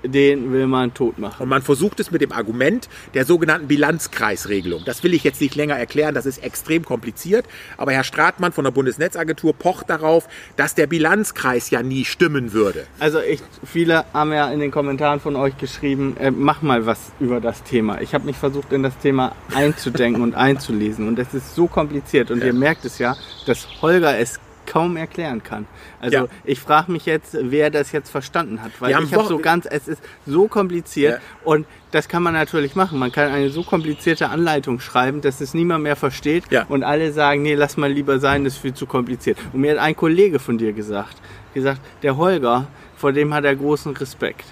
[0.04, 1.42] den will man tot machen.
[1.42, 4.82] Und man versucht es mit dem Argument der sogenannten Bilanzkreisregelung.
[4.84, 7.46] Das will ich jetzt nicht länger erklären, das ist extrem kompliziert.
[7.76, 12.86] Aber Herr Stratmann von der Bundesnetzagentur pocht darauf, dass der Bilanzkreis ja nie stimmen würde.
[12.98, 17.12] Also ich, viele haben ja in den Kommentaren von euch geschrieben, äh, mach mal was
[17.20, 18.00] über das Thema.
[18.00, 21.08] Ich habe mich versucht, in das Thema einzudenken und einzulesen.
[21.08, 22.30] Und es ist so kompliziert.
[22.30, 22.46] Und ja.
[22.46, 25.66] ihr merkt es ja, dass Holger es kaum erklären kann.
[26.00, 26.26] Also ja.
[26.44, 29.88] ich frage mich jetzt, wer das jetzt verstanden hat, weil ich habe so ganz, es
[29.88, 31.20] ist so kompliziert ja.
[31.44, 32.98] und das kann man natürlich machen.
[32.98, 36.64] Man kann eine so komplizierte Anleitung schreiben, dass es niemand mehr versteht ja.
[36.68, 39.38] und alle sagen, nee, lass mal lieber sein, das ist viel zu kompliziert.
[39.52, 41.16] Und mir hat ein Kollege von dir gesagt,
[41.52, 44.44] gesagt, der Holger, vor dem hat er großen Respekt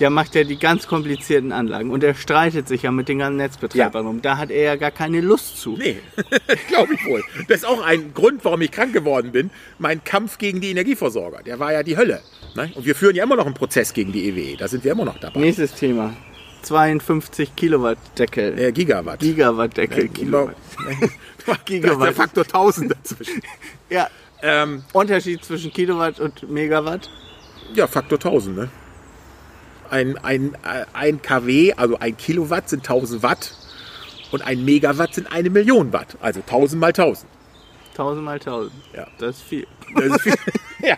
[0.00, 3.36] der macht ja die ganz komplizierten Anlagen und der streitet sich ja mit den ganzen
[3.36, 4.10] Netzbetreibern ja.
[4.10, 4.22] um.
[4.22, 5.76] Da hat er ja gar keine Lust zu.
[5.76, 5.98] Nee,
[6.68, 7.24] glaube ich wohl.
[7.48, 9.50] Das ist auch ein Grund, warum ich krank geworden bin.
[9.78, 12.20] Mein Kampf gegen die Energieversorger, der war ja die Hölle.
[12.54, 12.70] Ne?
[12.74, 14.56] Und wir führen ja immer noch einen Prozess gegen die EWE.
[14.56, 15.40] Da sind wir immer noch dabei.
[15.40, 16.14] Nächstes Thema.
[16.62, 18.58] 52 Kilowatt Deckel.
[18.58, 19.20] Äh, Gigawatt.
[19.20, 20.04] Gigawatt Deckel.
[20.06, 20.56] Ja, Kilowatt.
[21.64, 22.06] Gigawatt.
[22.08, 23.42] Der Faktor 1000 dazwischen.
[23.90, 24.08] ja.
[24.40, 27.10] Ähm, Unterschied zwischen Kilowatt und Megawatt?
[27.74, 28.68] Ja, Faktor 1000, ne?
[29.90, 30.56] Ein, ein,
[30.92, 33.54] ein kW, also ein Kilowatt sind 1000 Watt
[34.30, 37.26] und ein Megawatt sind eine Million Watt, also 1000 mal 1000.
[37.98, 38.72] 1000 mal 1000.
[38.94, 39.06] Ja.
[39.18, 39.66] Das ist viel.
[39.94, 40.34] Das ist viel.
[40.88, 40.96] ja.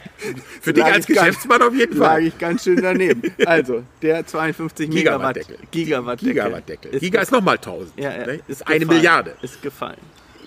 [0.60, 2.20] Für dich als Geschäftsmann auf jeden Fall.
[2.20, 3.22] Lag ich ganz schön daneben.
[3.46, 5.38] Also, der 52 Megawatt
[5.70, 6.34] Gigawatt Deckel.
[6.34, 6.94] Gigawatt Deckel.
[6.94, 7.98] Ist Giga ist nochmal 1000.
[7.98, 8.26] Ja, ja.
[8.26, 8.40] Ne?
[8.46, 9.34] Ist eine Milliarde.
[9.40, 9.96] Ist gefallen.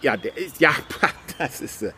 [0.01, 0.71] Ja, der ist, ja,
[1.39, 1.81] das ist.
[1.81, 1.91] Äh,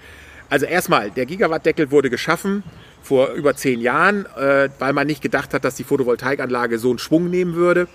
[0.49, 2.63] also erstmal, der Gigawattdeckel wurde geschaffen
[3.05, 6.99] vor über zehn Jahren, äh, weil man nicht gedacht hat, dass die Photovoltaikanlage so einen
[6.99, 7.87] Schwung nehmen würde.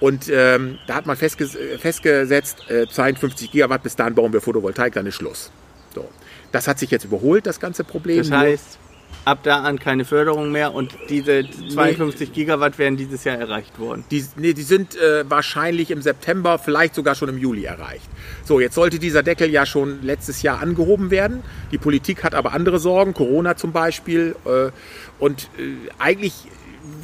[0.00, 4.94] Und ähm, da hat man festges festgesetzt, äh, 52 Gigawatt, bis dahin bauen wir Photovoltaik,
[4.94, 5.50] dann ist Schluss.
[5.94, 6.08] So.
[6.52, 8.18] Das hat sich jetzt überholt, das ganze Problem.
[8.18, 8.78] Das heißt,
[9.24, 13.78] ab da an keine Förderung mehr und diese 52 nee, Gigawatt werden dieses Jahr erreicht
[13.78, 14.04] worden.
[14.10, 18.08] Die, nee, die sind äh, wahrscheinlich im September, vielleicht sogar schon im Juli erreicht.
[18.44, 21.42] So, jetzt sollte dieser Deckel ja schon letztes Jahr angehoben werden.
[21.72, 24.36] Die Politik hat aber andere Sorgen, Corona zum Beispiel.
[24.44, 24.70] Äh,
[25.18, 26.34] und äh, eigentlich,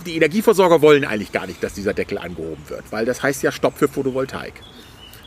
[0.07, 3.53] die Energieversorger wollen eigentlich gar nicht, dass dieser Deckel angehoben wird, weil das heißt ja
[3.53, 4.55] Stopp für Photovoltaik.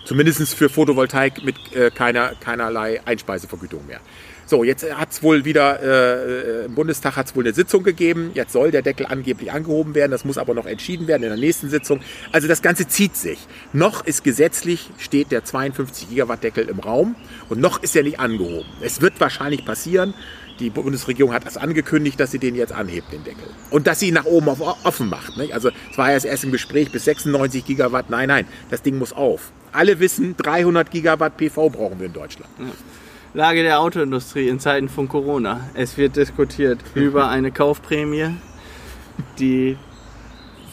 [0.06, 4.02] Zumindest für Photovoltaik mit äh, keiner, keinerlei Einspeisevergütung mehr.
[4.46, 8.32] So, jetzt hat es wohl wieder, äh, im Bundestag hat es wohl eine Sitzung gegeben.
[8.34, 10.12] Jetzt soll der Deckel angeblich angehoben werden.
[10.12, 12.02] Das muss aber noch entschieden werden in der nächsten Sitzung.
[12.34, 13.40] Also das Ganze zieht sich.
[13.72, 17.16] Noch ist gesetzlich, steht der 52 Gigawatt Deckel im Raum
[17.48, 18.68] und noch ist er nicht angehoben.
[18.82, 20.14] Es wird wahrscheinlich passieren.
[20.60, 23.44] Die Bundesregierung hat das angekündigt, dass sie den jetzt anhebt, den Deckel.
[23.70, 25.38] Und dass sie ihn nach oben auf, offen macht.
[25.38, 25.54] Nicht?
[25.54, 28.10] Also es war ja erst im Gespräch bis 96 Gigawatt.
[28.10, 29.52] Nein, nein, das Ding muss auf.
[29.72, 32.50] Alle wissen, 300 Gigawatt PV brauchen wir in Deutschland.
[33.34, 35.62] Lage der Autoindustrie in Zeiten von Corona.
[35.74, 38.36] Es wird diskutiert über eine Kaufprämie.
[39.40, 39.78] Die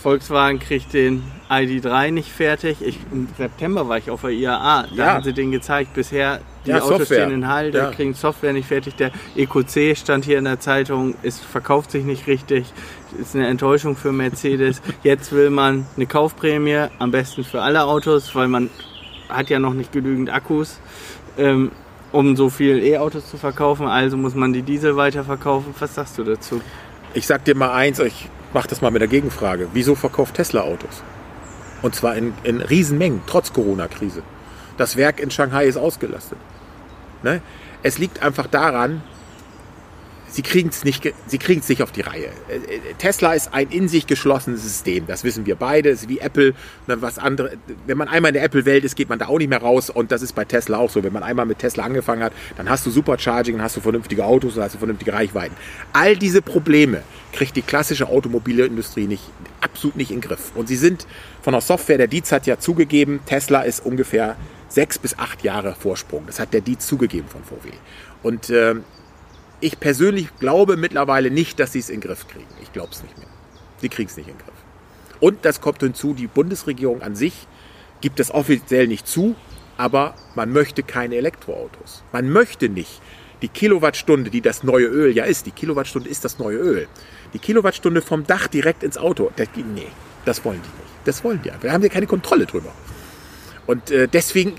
[0.00, 2.78] Volkswagen kriegt den ID3 nicht fertig.
[2.80, 4.84] Ich, Im September war ich auf der IAA.
[4.84, 5.06] Da ja.
[5.14, 5.92] haben sie den gezeigt.
[5.94, 7.24] Bisher die ja, Autos Software.
[7.24, 7.90] stehen in Hall, ja.
[7.90, 8.94] kriegen Software nicht fertig.
[8.96, 12.72] Der EQC stand hier in der Zeitung, es verkauft sich nicht richtig.
[13.20, 14.80] Ist eine Enttäuschung für Mercedes.
[15.02, 18.70] Jetzt will man eine Kaufprämie, am besten für alle Autos, weil man
[19.28, 20.80] hat ja noch nicht genügend Akkus.
[21.38, 21.72] Ähm,
[22.12, 25.74] um so viel E-Autos zu verkaufen, also muss man die Diesel weiterverkaufen.
[25.78, 26.60] Was sagst du dazu?
[27.14, 29.68] Ich sag dir mal eins, ich mach das mal mit der Gegenfrage.
[29.72, 31.02] Wieso verkauft Tesla Autos?
[31.82, 34.22] Und zwar in, in Riesenmengen, trotz Corona-Krise.
[34.76, 36.38] Das Werk in Shanghai ist ausgelastet.
[37.22, 37.40] Ne?
[37.82, 39.02] Es liegt einfach daran,
[40.31, 41.05] sie kriegen es nicht,
[41.69, 42.29] nicht auf die Reihe.
[42.49, 45.07] Äh, äh, Tesla ist ein in sich geschlossenes System.
[45.07, 45.90] Das wissen wir beide.
[45.90, 46.55] Ist wie Apple.
[46.87, 47.53] Was andere,
[47.87, 49.90] wenn man einmal in der Apple-Welt ist, geht man da auch nicht mehr raus.
[49.90, 51.03] Und das ist bei Tesla auch so.
[51.03, 54.25] Wenn man einmal mit Tesla angefangen hat, dann hast du Supercharging, dann hast du vernünftige
[54.25, 55.57] Autos, dann hast du vernünftige Reichweiten.
[55.93, 59.25] All diese Probleme kriegt die klassische Automobilindustrie nicht,
[59.61, 60.53] absolut nicht in den Griff.
[60.55, 61.07] Und sie sind
[61.43, 64.37] von der Software, der Dietz hat ja zugegeben, Tesla ist ungefähr
[64.69, 66.25] sechs bis acht Jahre Vorsprung.
[66.27, 67.71] Das hat der Dietz zugegeben von VW.
[68.23, 68.85] Und ähm,
[69.61, 72.46] ich persönlich glaube mittlerweile nicht, dass sie es in den Griff kriegen.
[72.62, 73.27] Ich glaube es nicht mehr.
[73.81, 74.55] Sie kriegen es nicht in den Griff.
[75.20, 77.46] Und das kommt hinzu, die Bundesregierung an sich
[78.01, 79.37] gibt das offiziell nicht zu,
[79.77, 82.03] aber man möchte keine Elektroautos.
[82.12, 83.01] Man möchte nicht
[83.42, 86.88] die Kilowattstunde, die das neue Öl ja ist, die Kilowattstunde ist das neue Öl.
[87.33, 89.87] Die Kilowattstunde vom Dach direkt ins Auto, das, nee,
[90.25, 90.90] das wollen die nicht.
[91.05, 91.51] Das wollen die.
[91.61, 92.73] Da haben wir keine Kontrolle drüber.
[93.66, 94.55] Und äh, deswegen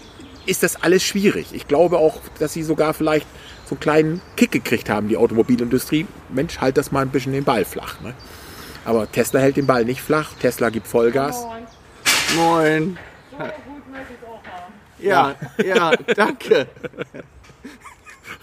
[0.45, 1.47] ist das alles schwierig.
[1.53, 3.27] Ich glaube auch, dass sie sogar vielleicht
[3.71, 6.05] so einen kleinen Kick gekriegt haben, die Automobilindustrie.
[6.27, 8.01] Mensch, halt das mal ein bisschen den Ball flach.
[8.01, 8.13] Ne?
[8.83, 10.33] Aber Tesla hält den Ball nicht flach.
[10.41, 11.45] Tesla gibt Vollgas.
[12.35, 12.97] Moin.
[14.99, 16.67] Ja, ja, danke.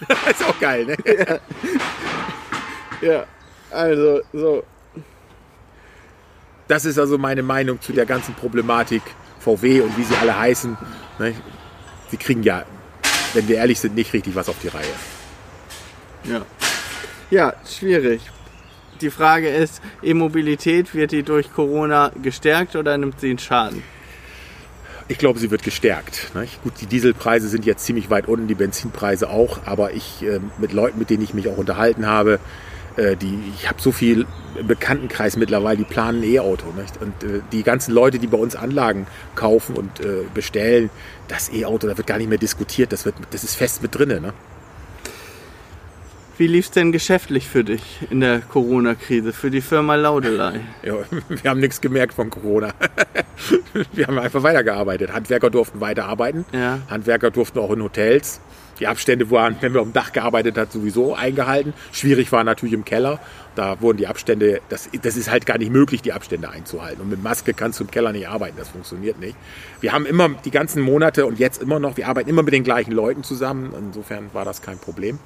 [0.31, 1.41] ist auch geil, ne?
[3.03, 3.25] Ja,
[3.71, 4.65] also so.
[6.69, 9.03] Das ist also meine Meinung zu der ganzen Problematik
[9.41, 10.77] VW und wie sie alle heißen.
[11.19, 11.35] Ne?
[12.11, 12.65] Sie kriegen ja,
[13.35, 15.18] wenn wir ehrlich sind, nicht richtig was auf die Reihe.
[16.25, 16.43] Ja.
[17.31, 18.23] Ja, schwierig.
[19.01, 23.83] Die Frage ist, E-Mobilität, wird die durch Corona gestärkt oder nimmt sie einen Schaden?
[25.09, 26.35] Ich glaube, sie wird gestärkt.
[26.35, 26.47] Ne?
[26.65, 30.73] Gut, die Dieselpreise sind jetzt ziemlich weit unten, die Benzinpreise auch, aber ich äh, mit
[30.73, 32.41] Leuten, mit denen ich mich auch unterhalten habe,
[32.97, 34.27] äh, die, ich habe so viel
[34.59, 36.73] im Bekanntenkreis mittlerweile, die planen ein E-Auto.
[36.73, 37.01] Nicht?
[37.01, 40.91] Und äh, die ganzen Leute, die bei uns Anlagen kaufen und äh, bestellen,
[41.29, 44.09] das E-Auto, da wird gar nicht mehr diskutiert, das, wird, das ist fest mit drin.
[44.09, 44.33] Ne?
[46.39, 50.61] Wie lief es denn geschäftlich für dich in der Corona-Krise, für die Firma Laudelei?
[50.85, 50.95] Ja,
[51.29, 52.73] wir haben nichts gemerkt von Corona.
[53.93, 55.13] Wir haben einfach weitergearbeitet.
[55.13, 56.45] Handwerker durften weiterarbeiten.
[56.53, 56.81] Ja.
[56.91, 58.41] Handwerker durften auch in Hotels.
[58.81, 61.73] Die Abstände waren, wenn wir am Dach gearbeitet hat, sowieso eingehalten.
[61.93, 63.21] Schwierig war natürlich im Keller.
[63.55, 67.03] Da wurden die Abstände, das, das ist halt gar nicht möglich, die Abstände einzuhalten.
[67.03, 69.37] Und mit Maske kannst du im Keller nicht arbeiten, das funktioniert nicht.
[69.81, 72.65] Wir haben immer die ganzen Monate und jetzt immer noch, wir arbeiten immer mit den
[72.65, 73.73] gleichen Leuten zusammen.
[73.77, 75.19] Insofern war das kein Problem.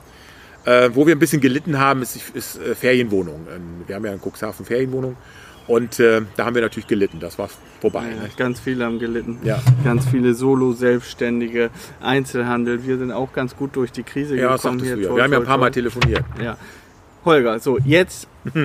[0.65, 3.47] Äh, wo wir ein bisschen gelitten haben, ist, ist äh, Ferienwohnung.
[3.55, 5.17] Ähm, wir haben ja in Cuxhaven Ferienwohnung.
[5.69, 7.19] Und äh, da haben wir natürlich gelitten.
[7.21, 7.49] Das war
[7.81, 8.03] vorbei.
[8.11, 8.31] Ja, ne?
[8.37, 9.39] ganz viele haben gelitten.
[9.45, 9.61] Ja.
[9.85, 11.71] Ganz viele Solo-Selbstständige,
[12.01, 12.85] Einzelhandel.
[12.87, 14.79] Wir sind auch ganz gut durch die Krise Ja, gekommen.
[14.79, 14.97] du ja.
[14.97, 16.25] Toi, Wir haben ja ein paar Mal telefoniert.
[16.43, 16.57] Ja.
[17.25, 18.27] Holger, so jetzt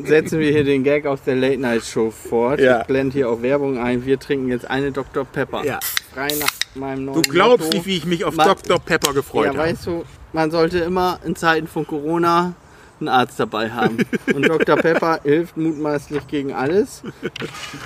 [0.00, 2.58] setzen wir hier den Gag aus der Late Night Show fort.
[2.60, 2.80] Ja.
[2.80, 4.04] Ich blende hier auch Werbung ein.
[4.04, 5.24] Wir trinken jetzt eine Dr.
[5.24, 5.64] Pepper.
[5.64, 5.78] Ja.
[6.12, 7.76] Frei nach meinem neuen Du glaubst Motto.
[7.78, 8.80] nicht, wie ich mich auf Ma- Dr.
[8.80, 9.58] Pepper gefreut Ja, habe.
[9.70, 12.54] weißt du, man sollte immer in Zeiten von Corona
[13.00, 13.96] einen Arzt dabei haben.
[14.34, 14.76] Und Dr.
[14.76, 17.02] Pepper hilft mutmaßlich gegen alles.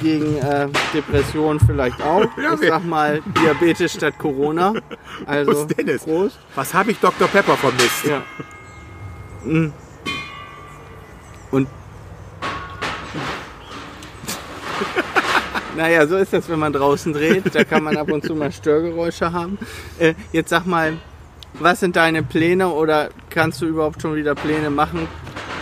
[0.01, 2.27] Gegen äh, Depressionen vielleicht auch.
[2.61, 4.75] Ich sag mal Diabetes statt Corona.
[5.27, 6.03] Also, Prost, Dennis.
[6.05, 6.37] Prost.
[6.55, 7.29] Was habe ich Dr.
[7.29, 8.05] Pepper vermisst?
[8.05, 8.23] Ja.
[9.45, 9.73] Mm.
[11.51, 11.69] Und
[15.77, 17.55] naja, so ist das, wenn man draußen dreht.
[17.55, 19.59] Da kann man ab und zu mal Störgeräusche haben.
[19.99, 20.99] Äh, jetzt sag mal,
[21.55, 25.09] was sind deine Pläne oder kannst du überhaupt schon wieder Pläne machen?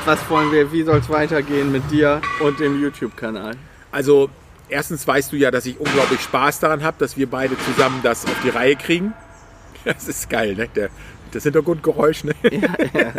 [0.04, 3.56] Was wollen wir, wie soll es weitergehen mit dir und dem YouTube-Kanal?
[3.90, 4.30] Also,
[4.68, 8.24] erstens weißt du ja, dass ich unglaublich Spaß daran habe, dass wir beide zusammen das
[8.24, 9.12] auf die Reihe kriegen.
[9.84, 10.66] Das ist geil, ne?
[10.74, 10.88] Der,
[11.30, 12.34] das Hintergrundgeräusch, ne?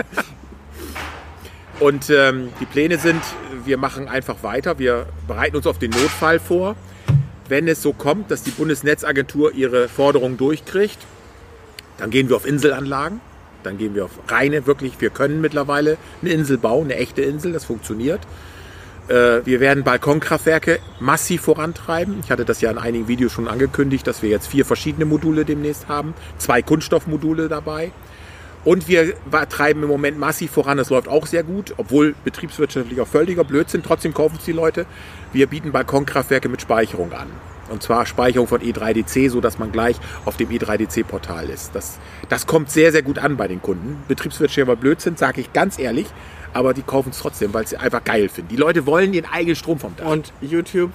[1.80, 3.22] Und ähm, die Pläne sind,
[3.64, 4.78] wir machen einfach weiter.
[4.78, 6.76] Wir bereiten uns auf den Notfall vor.
[7.48, 10.98] Wenn es so kommt, dass die Bundesnetzagentur ihre Forderungen durchkriegt,
[11.98, 13.22] dann gehen wir auf Inselanlagen.
[13.64, 17.52] Dann gehen wir auf reine, wirklich, wir können mittlerweile eine Insel bauen, eine echte Insel,
[17.52, 18.22] das funktioniert.
[19.10, 22.20] Äh, Wir werden Balkonkraftwerke massiv vorantreiben.
[22.24, 25.44] Ich hatte das ja in einigen Videos schon angekündigt, dass wir jetzt vier verschiedene Module
[25.44, 26.14] demnächst haben.
[26.38, 27.92] Zwei Kunststoffmodule dabei.
[28.64, 29.14] Und wir
[29.50, 30.78] treiben im Moment massiv voran.
[30.80, 33.82] Es läuft auch sehr gut, obwohl betriebswirtschaftlich auch völliger Blödsinn.
[33.82, 34.86] Trotzdem kaufen es die Leute.
[35.32, 37.28] Wir bieten Balkonkraftwerke mit Speicherung an.
[37.70, 41.76] Und zwar Speicherung von E3DC, so dass man gleich auf dem E E3DC-Portal ist.
[41.76, 42.00] Das,
[42.30, 44.04] das kommt sehr, sehr gut an bei den Kunden.
[44.08, 46.08] Betriebswirtschaftlicher Blödsinn, sage ich ganz ehrlich.
[46.54, 48.50] Aber die kaufen es trotzdem, weil sie einfach geil finden.
[48.50, 50.06] Die Leute wollen ihren eigenen Strom vom Dach.
[50.06, 50.92] Und YouTube?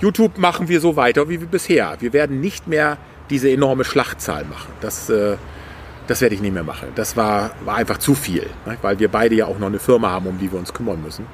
[0.00, 1.96] YouTube machen wir so weiter wie wir bisher.
[2.00, 2.98] Wir werden nicht mehr
[3.30, 4.72] diese enorme Schlachtzahl machen.
[4.80, 5.36] Das, äh,
[6.06, 6.88] das werde ich nicht mehr machen.
[6.94, 8.76] Das war, war einfach zu viel, ne?
[8.82, 11.26] weil wir beide ja auch noch eine Firma haben, um die wir uns kümmern müssen.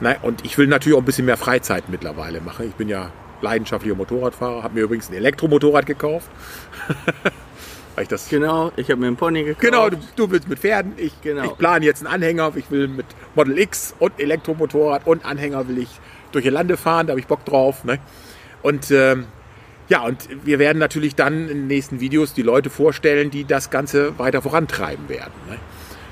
[0.00, 2.66] Nein, und ich will natürlich auch ein bisschen mehr Freizeit mittlerweile machen.
[2.66, 3.10] Ich bin ja
[3.42, 6.28] leidenschaftlicher Motorradfahrer, habe mir übrigens ein Elektromotorrad gekauft.
[7.94, 9.60] weil ich das Genau, ich habe mir einen Pony gekauft.
[9.60, 10.92] Genau, du, du willst mit Pferden.
[10.96, 11.44] Ich, Genau.
[11.44, 12.52] ich plane jetzt einen Anhänger.
[12.56, 15.88] Ich will mit Model X und Elektromotorrad und Anhänger will ich
[16.32, 17.06] durch die Lande fahren.
[17.06, 17.84] Da habe ich Bock drauf.
[17.84, 17.98] Ne?
[18.62, 19.26] Und ähm,
[19.88, 23.68] ja, und wir werden natürlich dann in den nächsten Videos die Leute vorstellen, die das
[23.68, 25.32] Ganze weiter vorantreiben werden.
[25.50, 25.58] Ne?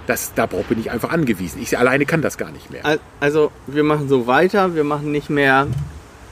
[0.07, 1.63] Das, darauf bin ich einfach angewiesen.
[1.63, 2.85] Ich alleine kann das gar nicht mehr.
[2.85, 4.75] Al- Also, wir machen so weiter.
[4.75, 5.67] Wir machen nicht mehr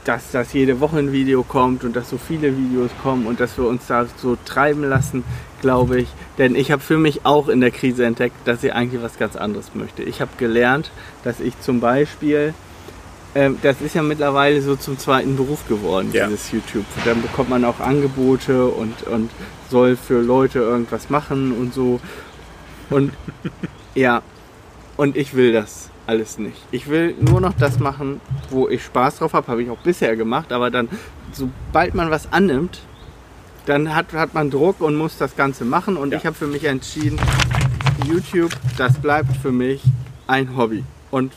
[0.09, 3.55] dass, dass jede Woche ein Video kommt und dass so viele Videos kommen und dass
[3.59, 5.23] wir uns da so treiben lassen,
[5.61, 6.07] glaube ich.
[6.39, 9.35] Denn ich habe für mich auch in der Krise entdeckt, dass ich eigentlich was ganz
[9.35, 10.01] anderes möchte.
[10.01, 10.89] Ich habe gelernt,
[11.23, 12.55] dass ich zum Beispiel,
[13.35, 16.25] ähm, das ist ja mittlerweile so zum zweiten Beruf geworden, Ja.
[16.25, 16.85] dieses YouTube.
[17.05, 19.29] Dann bekommt man auch Angebote und, und
[19.69, 21.99] soll für Leute irgendwas machen und so.
[22.89, 23.13] Und
[23.93, 24.23] ja,
[24.97, 26.57] und ich will das alles nicht.
[26.71, 28.19] Ich will nur noch das machen,
[28.49, 29.47] wo ich Spaß drauf habe.
[29.47, 30.51] Habe ich auch bisher gemacht.
[30.51, 30.89] Aber dann,
[31.33, 32.79] sobald man was annimmt,
[33.67, 35.97] dann hat, hat man Druck und muss das Ganze machen.
[35.97, 36.17] Und Ja.
[36.17, 37.19] ich habe für mich entschieden,
[38.07, 39.83] YouTube, das bleibt für mich
[40.25, 40.83] ein Hobby.
[41.11, 41.31] Und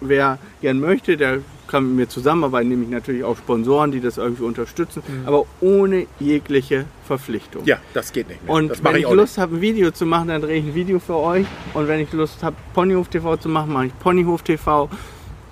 [0.00, 4.44] wer gern möchte, der kann mit mir zusammenarbeiten, nämlich natürlich auch Sponsoren, die das irgendwie
[4.44, 7.64] unterstützen, aber ohne jegliche Verpflichtung.
[7.64, 8.54] Ja, das geht nicht mehr.
[8.54, 10.74] Und das wenn ich ich Lust habe, ein Video zu machen, dann drehe ich ein
[10.74, 11.46] Video für euch.
[11.74, 14.88] Und wenn ich Lust habe, Ponyhof TV zu machen, mache ich Ponyhof TV.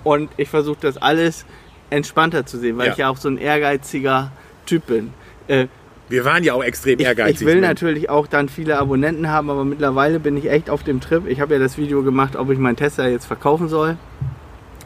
[0.03, 1.45] Und ich versuche das alles
[1.89, 2.91] entspannter zu sehen, weil Ja.
[2.93, 4.31] ich ja auch so ein ehrgeiziger
[4.65, 5.11] Typ bin.
[5.47, 5.67] Äh.
[6.09, 7.41] Wir waren ja auch extrem ich, ehrgeizig.
[7.41, 7.67] ich will ne?
[7.67, 11.25] natürlich auch dann viele Abonnenten haben, aber mittlerweile bin ich echt auf dem Trip.
[11.27, 13.97] Ich habe ja das Video gemacht, ob ich meinen Tesla jetzt verkaufen soll.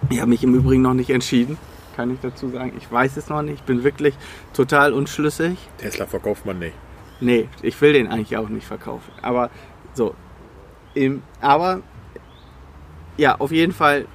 [0.09, 1.57] Ich habe mich im Übrigen noch nicht entschieden,
[1.95, 2.73] kann ich dazu sagen.
[2.77, 3.55] Ich weiß es noch nicht.
[3.55, 4.15] Ich bin wirklich
[4.53, 5.57] total unschlüssig.
[5.77, 6.75] Tesla verkauft man nicht.
[7.19, 9.11] Nee, ich will den eigentlich auch nicht verkaufen.
[9.21, 9.49] Aber
[9.93, 10.15] so.
[10.93, 11.81] Im, aber
[13.17, 14.05] ja, auf jeden Fall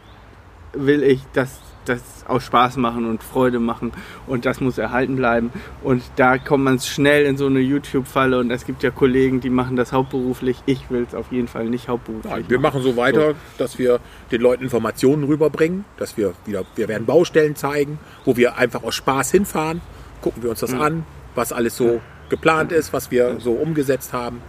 [0.73, 3.93] will ich das, das aus Spaß machen und Freude machen
[4.27, 5.53] und das muss erhalten bleiben.
[5.83, 9.51] Und da kommt man schnell in so eine YouTube-Falle und es gibt ja Kollegen, die
[9.51, 10.59] machen das hauptberuflich.
[10.67, 14.01] Ich will es auf jeden Fall nicht hauptberuflich Nein, wir machen so weiter, dass wir
[14.31, 18.95] den Leuten Informationen rüberbringen, dass wir wieder, wir werden Baustellen zeigen, wo wir einfach aus
[18.95, 19.81] Spaß hinfahren,
[20.21, 24.41] gucken wir uns das an, was alles so geplant ist, was wir so umgesetzt haben.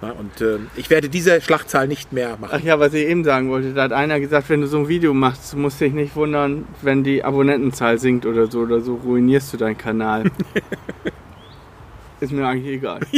[0.00, 2.52] Und äh, ich werde diese Schlachtzahl nicht mehr machen.
[2.54, 4.88] Ach ja, was ich eben sagen wollte, da hat einer gesagt, wenn du so ein
[4.88, 8.94] Video machst, musst du dich nicht wundern, wenn die Abonnentenzahl sinkt oder so oder so,
[8.94, 10.30] ruinierst du deinen Kanal.
[12.20, 13.00] Ist mir eigentlich egal.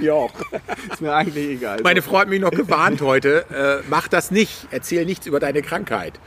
[0.00, 0.32] Ja, auch.
[0.90, 1.80] Ist mir eigentlich egal.
[1.84, 5.62] Meine Frau hat mich noch gewarnt heute, äh, mach das nicht, erzähl nichts über deine
[5.62, 6.18] Krankheit.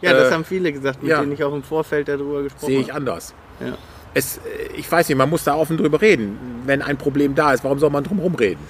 [0.00, 1.20] ja, das äh, haben viele gesagt, mit ja.
[1.20, 2.98] denen ich auch im Vorfeld darüber gesprochen Sehe ich habe.
[2.98, 3.34] anders.
[3.60, 3.78] Ja.
[4.14, 4.40] Es, äh,
[4.76, 6.38] ich weiß nicht, man muss da offen drüber reden.
[6.66, 8.60] Wenn ein Problem da ist, warum soll man drum herum reden?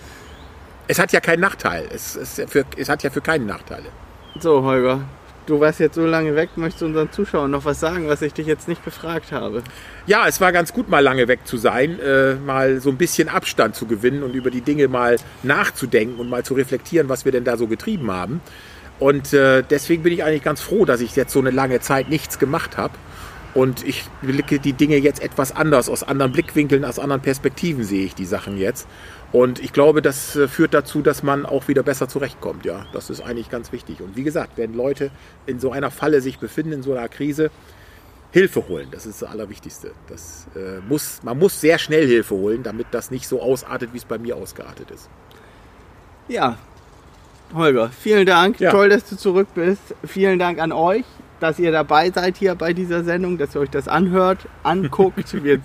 [0.87, 1.88] Es hat ja keinen Nachteil.
[1.92, 3.87] Es, es, für, es hat ja für keinen Nachteile.
[4.38, 5.01] So, Holger,
[5.47, 8.35] du warst jetzt so lange weg, möchtest du unseren Zuschauern noch was sagen, was ich
[8.35, 9.62] dich jetzt nicht gefragt habe?
[10.07, 13.29] Ja, es war ganz gut, mal lange weg zu sein, äh, mal so ein bisschen
[13.29, 17.33] Abstand zu gewinnen und über die Dinge mal nachzudenken und mal zu reflektieren, was wir
[17.33, 18.40] denn da so getrieben haben.
[18.99, 22.09] Und äh, deswegen bin ich eigentlich ganz froh, dass ich jetzt so eine lange Zeit
[22.09, 22.94] nichts gemacht habe.
[23.54, 28.04] Und ich blicke die Dinge jetzt etwas anders, aus anderen Blickwinkeln, aus anderen Perspektiven sehe
[28.04, 28.88] ich die Sachen jetzt.
[29.30, 32.64] Und ich glaube, das äh, führt dazu, dass man auch wieder besser zurechtkommt.
[32.64, 34.00] Ja, das ist eigentlich ganz wichtig.
[34.00, 35.10] Und wie gesagt, wenn Leute
[35.46, 37.50] in so einer Falle sich befinden, in so einer Krise,
[38.32, 39.92] Hilfe holen, das ist das Allerwichtigste.
[40.08, 43.98] Das, äh, muss, man muss sehr schnell Hilfe holen, damit das nicht so ausartet, wie
[43.98, 45.08] es bei mir ausgeartet ist.
[46.26, 46.58] Ja,
[47.54, 48.58] Holger, vielen Dank.
[48.58, 48.72] Ja.
[48.72, 49.94] Toll, dass du zurück bist.
[50.04, 51.04] Vielen Dank an euch,
[51.44, 55.35] dass ihr dabei seid hier bei dieser Sendung, dass ihr euch das anhört, anguckt.
[55.44, 55.61] Wir,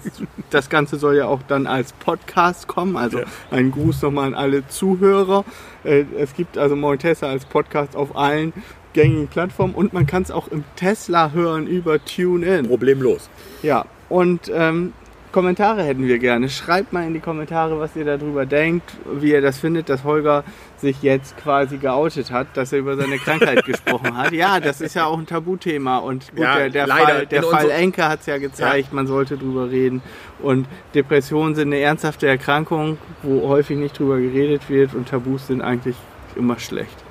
[0.49, 2.97] das Ganze soll ja auch dann als Podcast kommen.
[2.97, 3.25] Also Ja.
[3.49, 5.45] ein Gruß nochmal an alle Zuhörer.
[5.85, 8.51] Äh, Es gibt also Moin Tesla als Podcast auf allen
[8.91, 12.67] gängigen Plattformen und man kann es auch im Tesla hören über TuneIn.
[12.67, 13.29] Problemlos.
[13.63, 14.91] Ja, und ähm,
[15.31, 16.49] Kommentare hätten wir gerne.
[16.49, 18.89] Schreibt mal in die Kommentare, was ihr darüber denkt,
[19.19, 20.43] wie ihr das findet, dass Holger
[20.77, 24.31] sich jetzt quasi geoutet hat, dass er über seine Krankheit gesprochen hat.
[24.31, 25.99] Ja, das ist ja auch ein Tabuthema.
[25.99, 29.37] Und gut, Ja, der, der Fall, der Fall Enke hat es ja gezeigt, man sollte
[29.37, 30.01] drüber reden.
[30.39, 35.61] Und Depressionen sind eine ernsthafte Erkrankung, wo häufig nicht drüber geredet wird und Tabus sind
[35.61, 35.95] eigentlich
[36.35, 37.03] immer schlecht.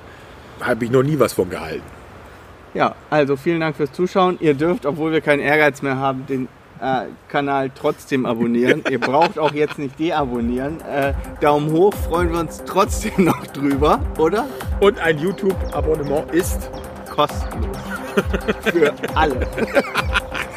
[0.59, 1.83] Habe ich noch nie was von gehalten.
[2.73, 4.37] Ja, also vielen Dank fürs Zuschauen.
[4.41, 6.47] Ihr dürft, obwohl wir keinen Ehrgeiz mehr haben, den
[6.81, 8.83] äh, Kanal trotzdem abonnieren.
[8.89, 10.81] Ihr braucht auch jetzt nicht deabonnieren.
[10.81, 14.45] Äh, Daumen hoch, freuen wir uns trotzdem noch drüber, oder?
[14.79, 16.69] Und ein YouTube-Abonnement ist
[17.09, 17.77] Kostenlos.
[18.63, 19.47] Für alle.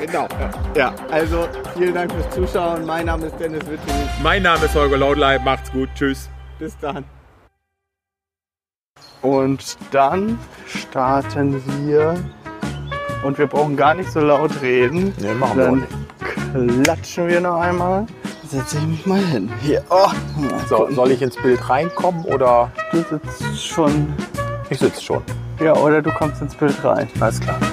[0.05, 0.27] Genau.
[0.75, 2.85] Ja, also vielen Dank fürs Zuschauen.
[2.87, 3.95] Mein Name ist Dennis Witting.
[4.23, 5.45] Mein Name ist Holger Laudleib.
[5.45, 5.89] Macht's gut.
[5.95, 6.29] Tschüss.
[6.59, 7.05] Bis dann.
[9.21, 12.17] Und dann starten wir.
[13.23, 15.15] Und wir brauchen gar nicht so laut reden.
[15.19, 16.02] Nee, machen wir auch
[16.53, 18.07] klatschen wir noch einmal.
[18.49, 19.51] Setze ich mich mal hin.
[19.63, 19.83] Hier.
[19.89, 20.09] Oh.
[20.39, 20.95] Mal gucken.
[20.95, 24.13] soll ich ins Bild reinkommen oder Du sitzt schon.
[24.69, 25.23] ich sitze schon?
[25.61, 27.09] Ja, oder du kommst ins Bild rein.
[27.21, 27.59] Alles klar.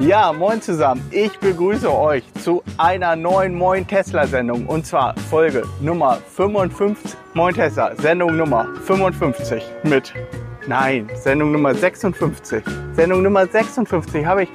[0.00, 1.00] Ja, moin zusammen.
[1.12, 7.12] Ich begrüße euch zu einer neuen Moin Tesla Sendung und zwar Folge Nummer 55.
[7.34, 10.12] Moin Tesla, Sendung Nummer 55 mit
[10.66, 12.62] Nein, Sendung Nummer 56.
[12.94, 14.48] Sendung Nummer 56 habe ich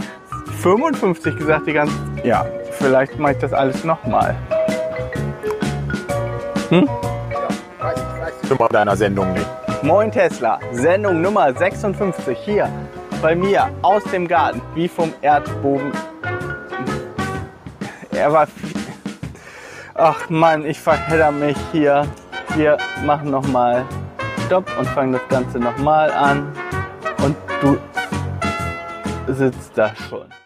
[0.61, 1.93] 55 gesagt, die ganze.
[2.23, 4.35] Ja, vielleicht mache ich das alles nochmal.
[8.49, 9.47] Nummer deiner Sendung nicht.
[9.83, 12.69] Moin Tesla, Sendung Nummer 56 hier
[13.21, 15.91] bei mir aus dem Garten, wie vom Erdboden.
[18.11, 18.47] Er war.
[19.93, 22.07] Ach Mann, ich verhedder mich hier.
[22.55, 23.85] Wir machen nochmal
[24.47, 26.53] Stopp und fangen das Ganze nochmal an.
[27.21, 27.77] Und du
[29.27, 30.37] sitzt da schon.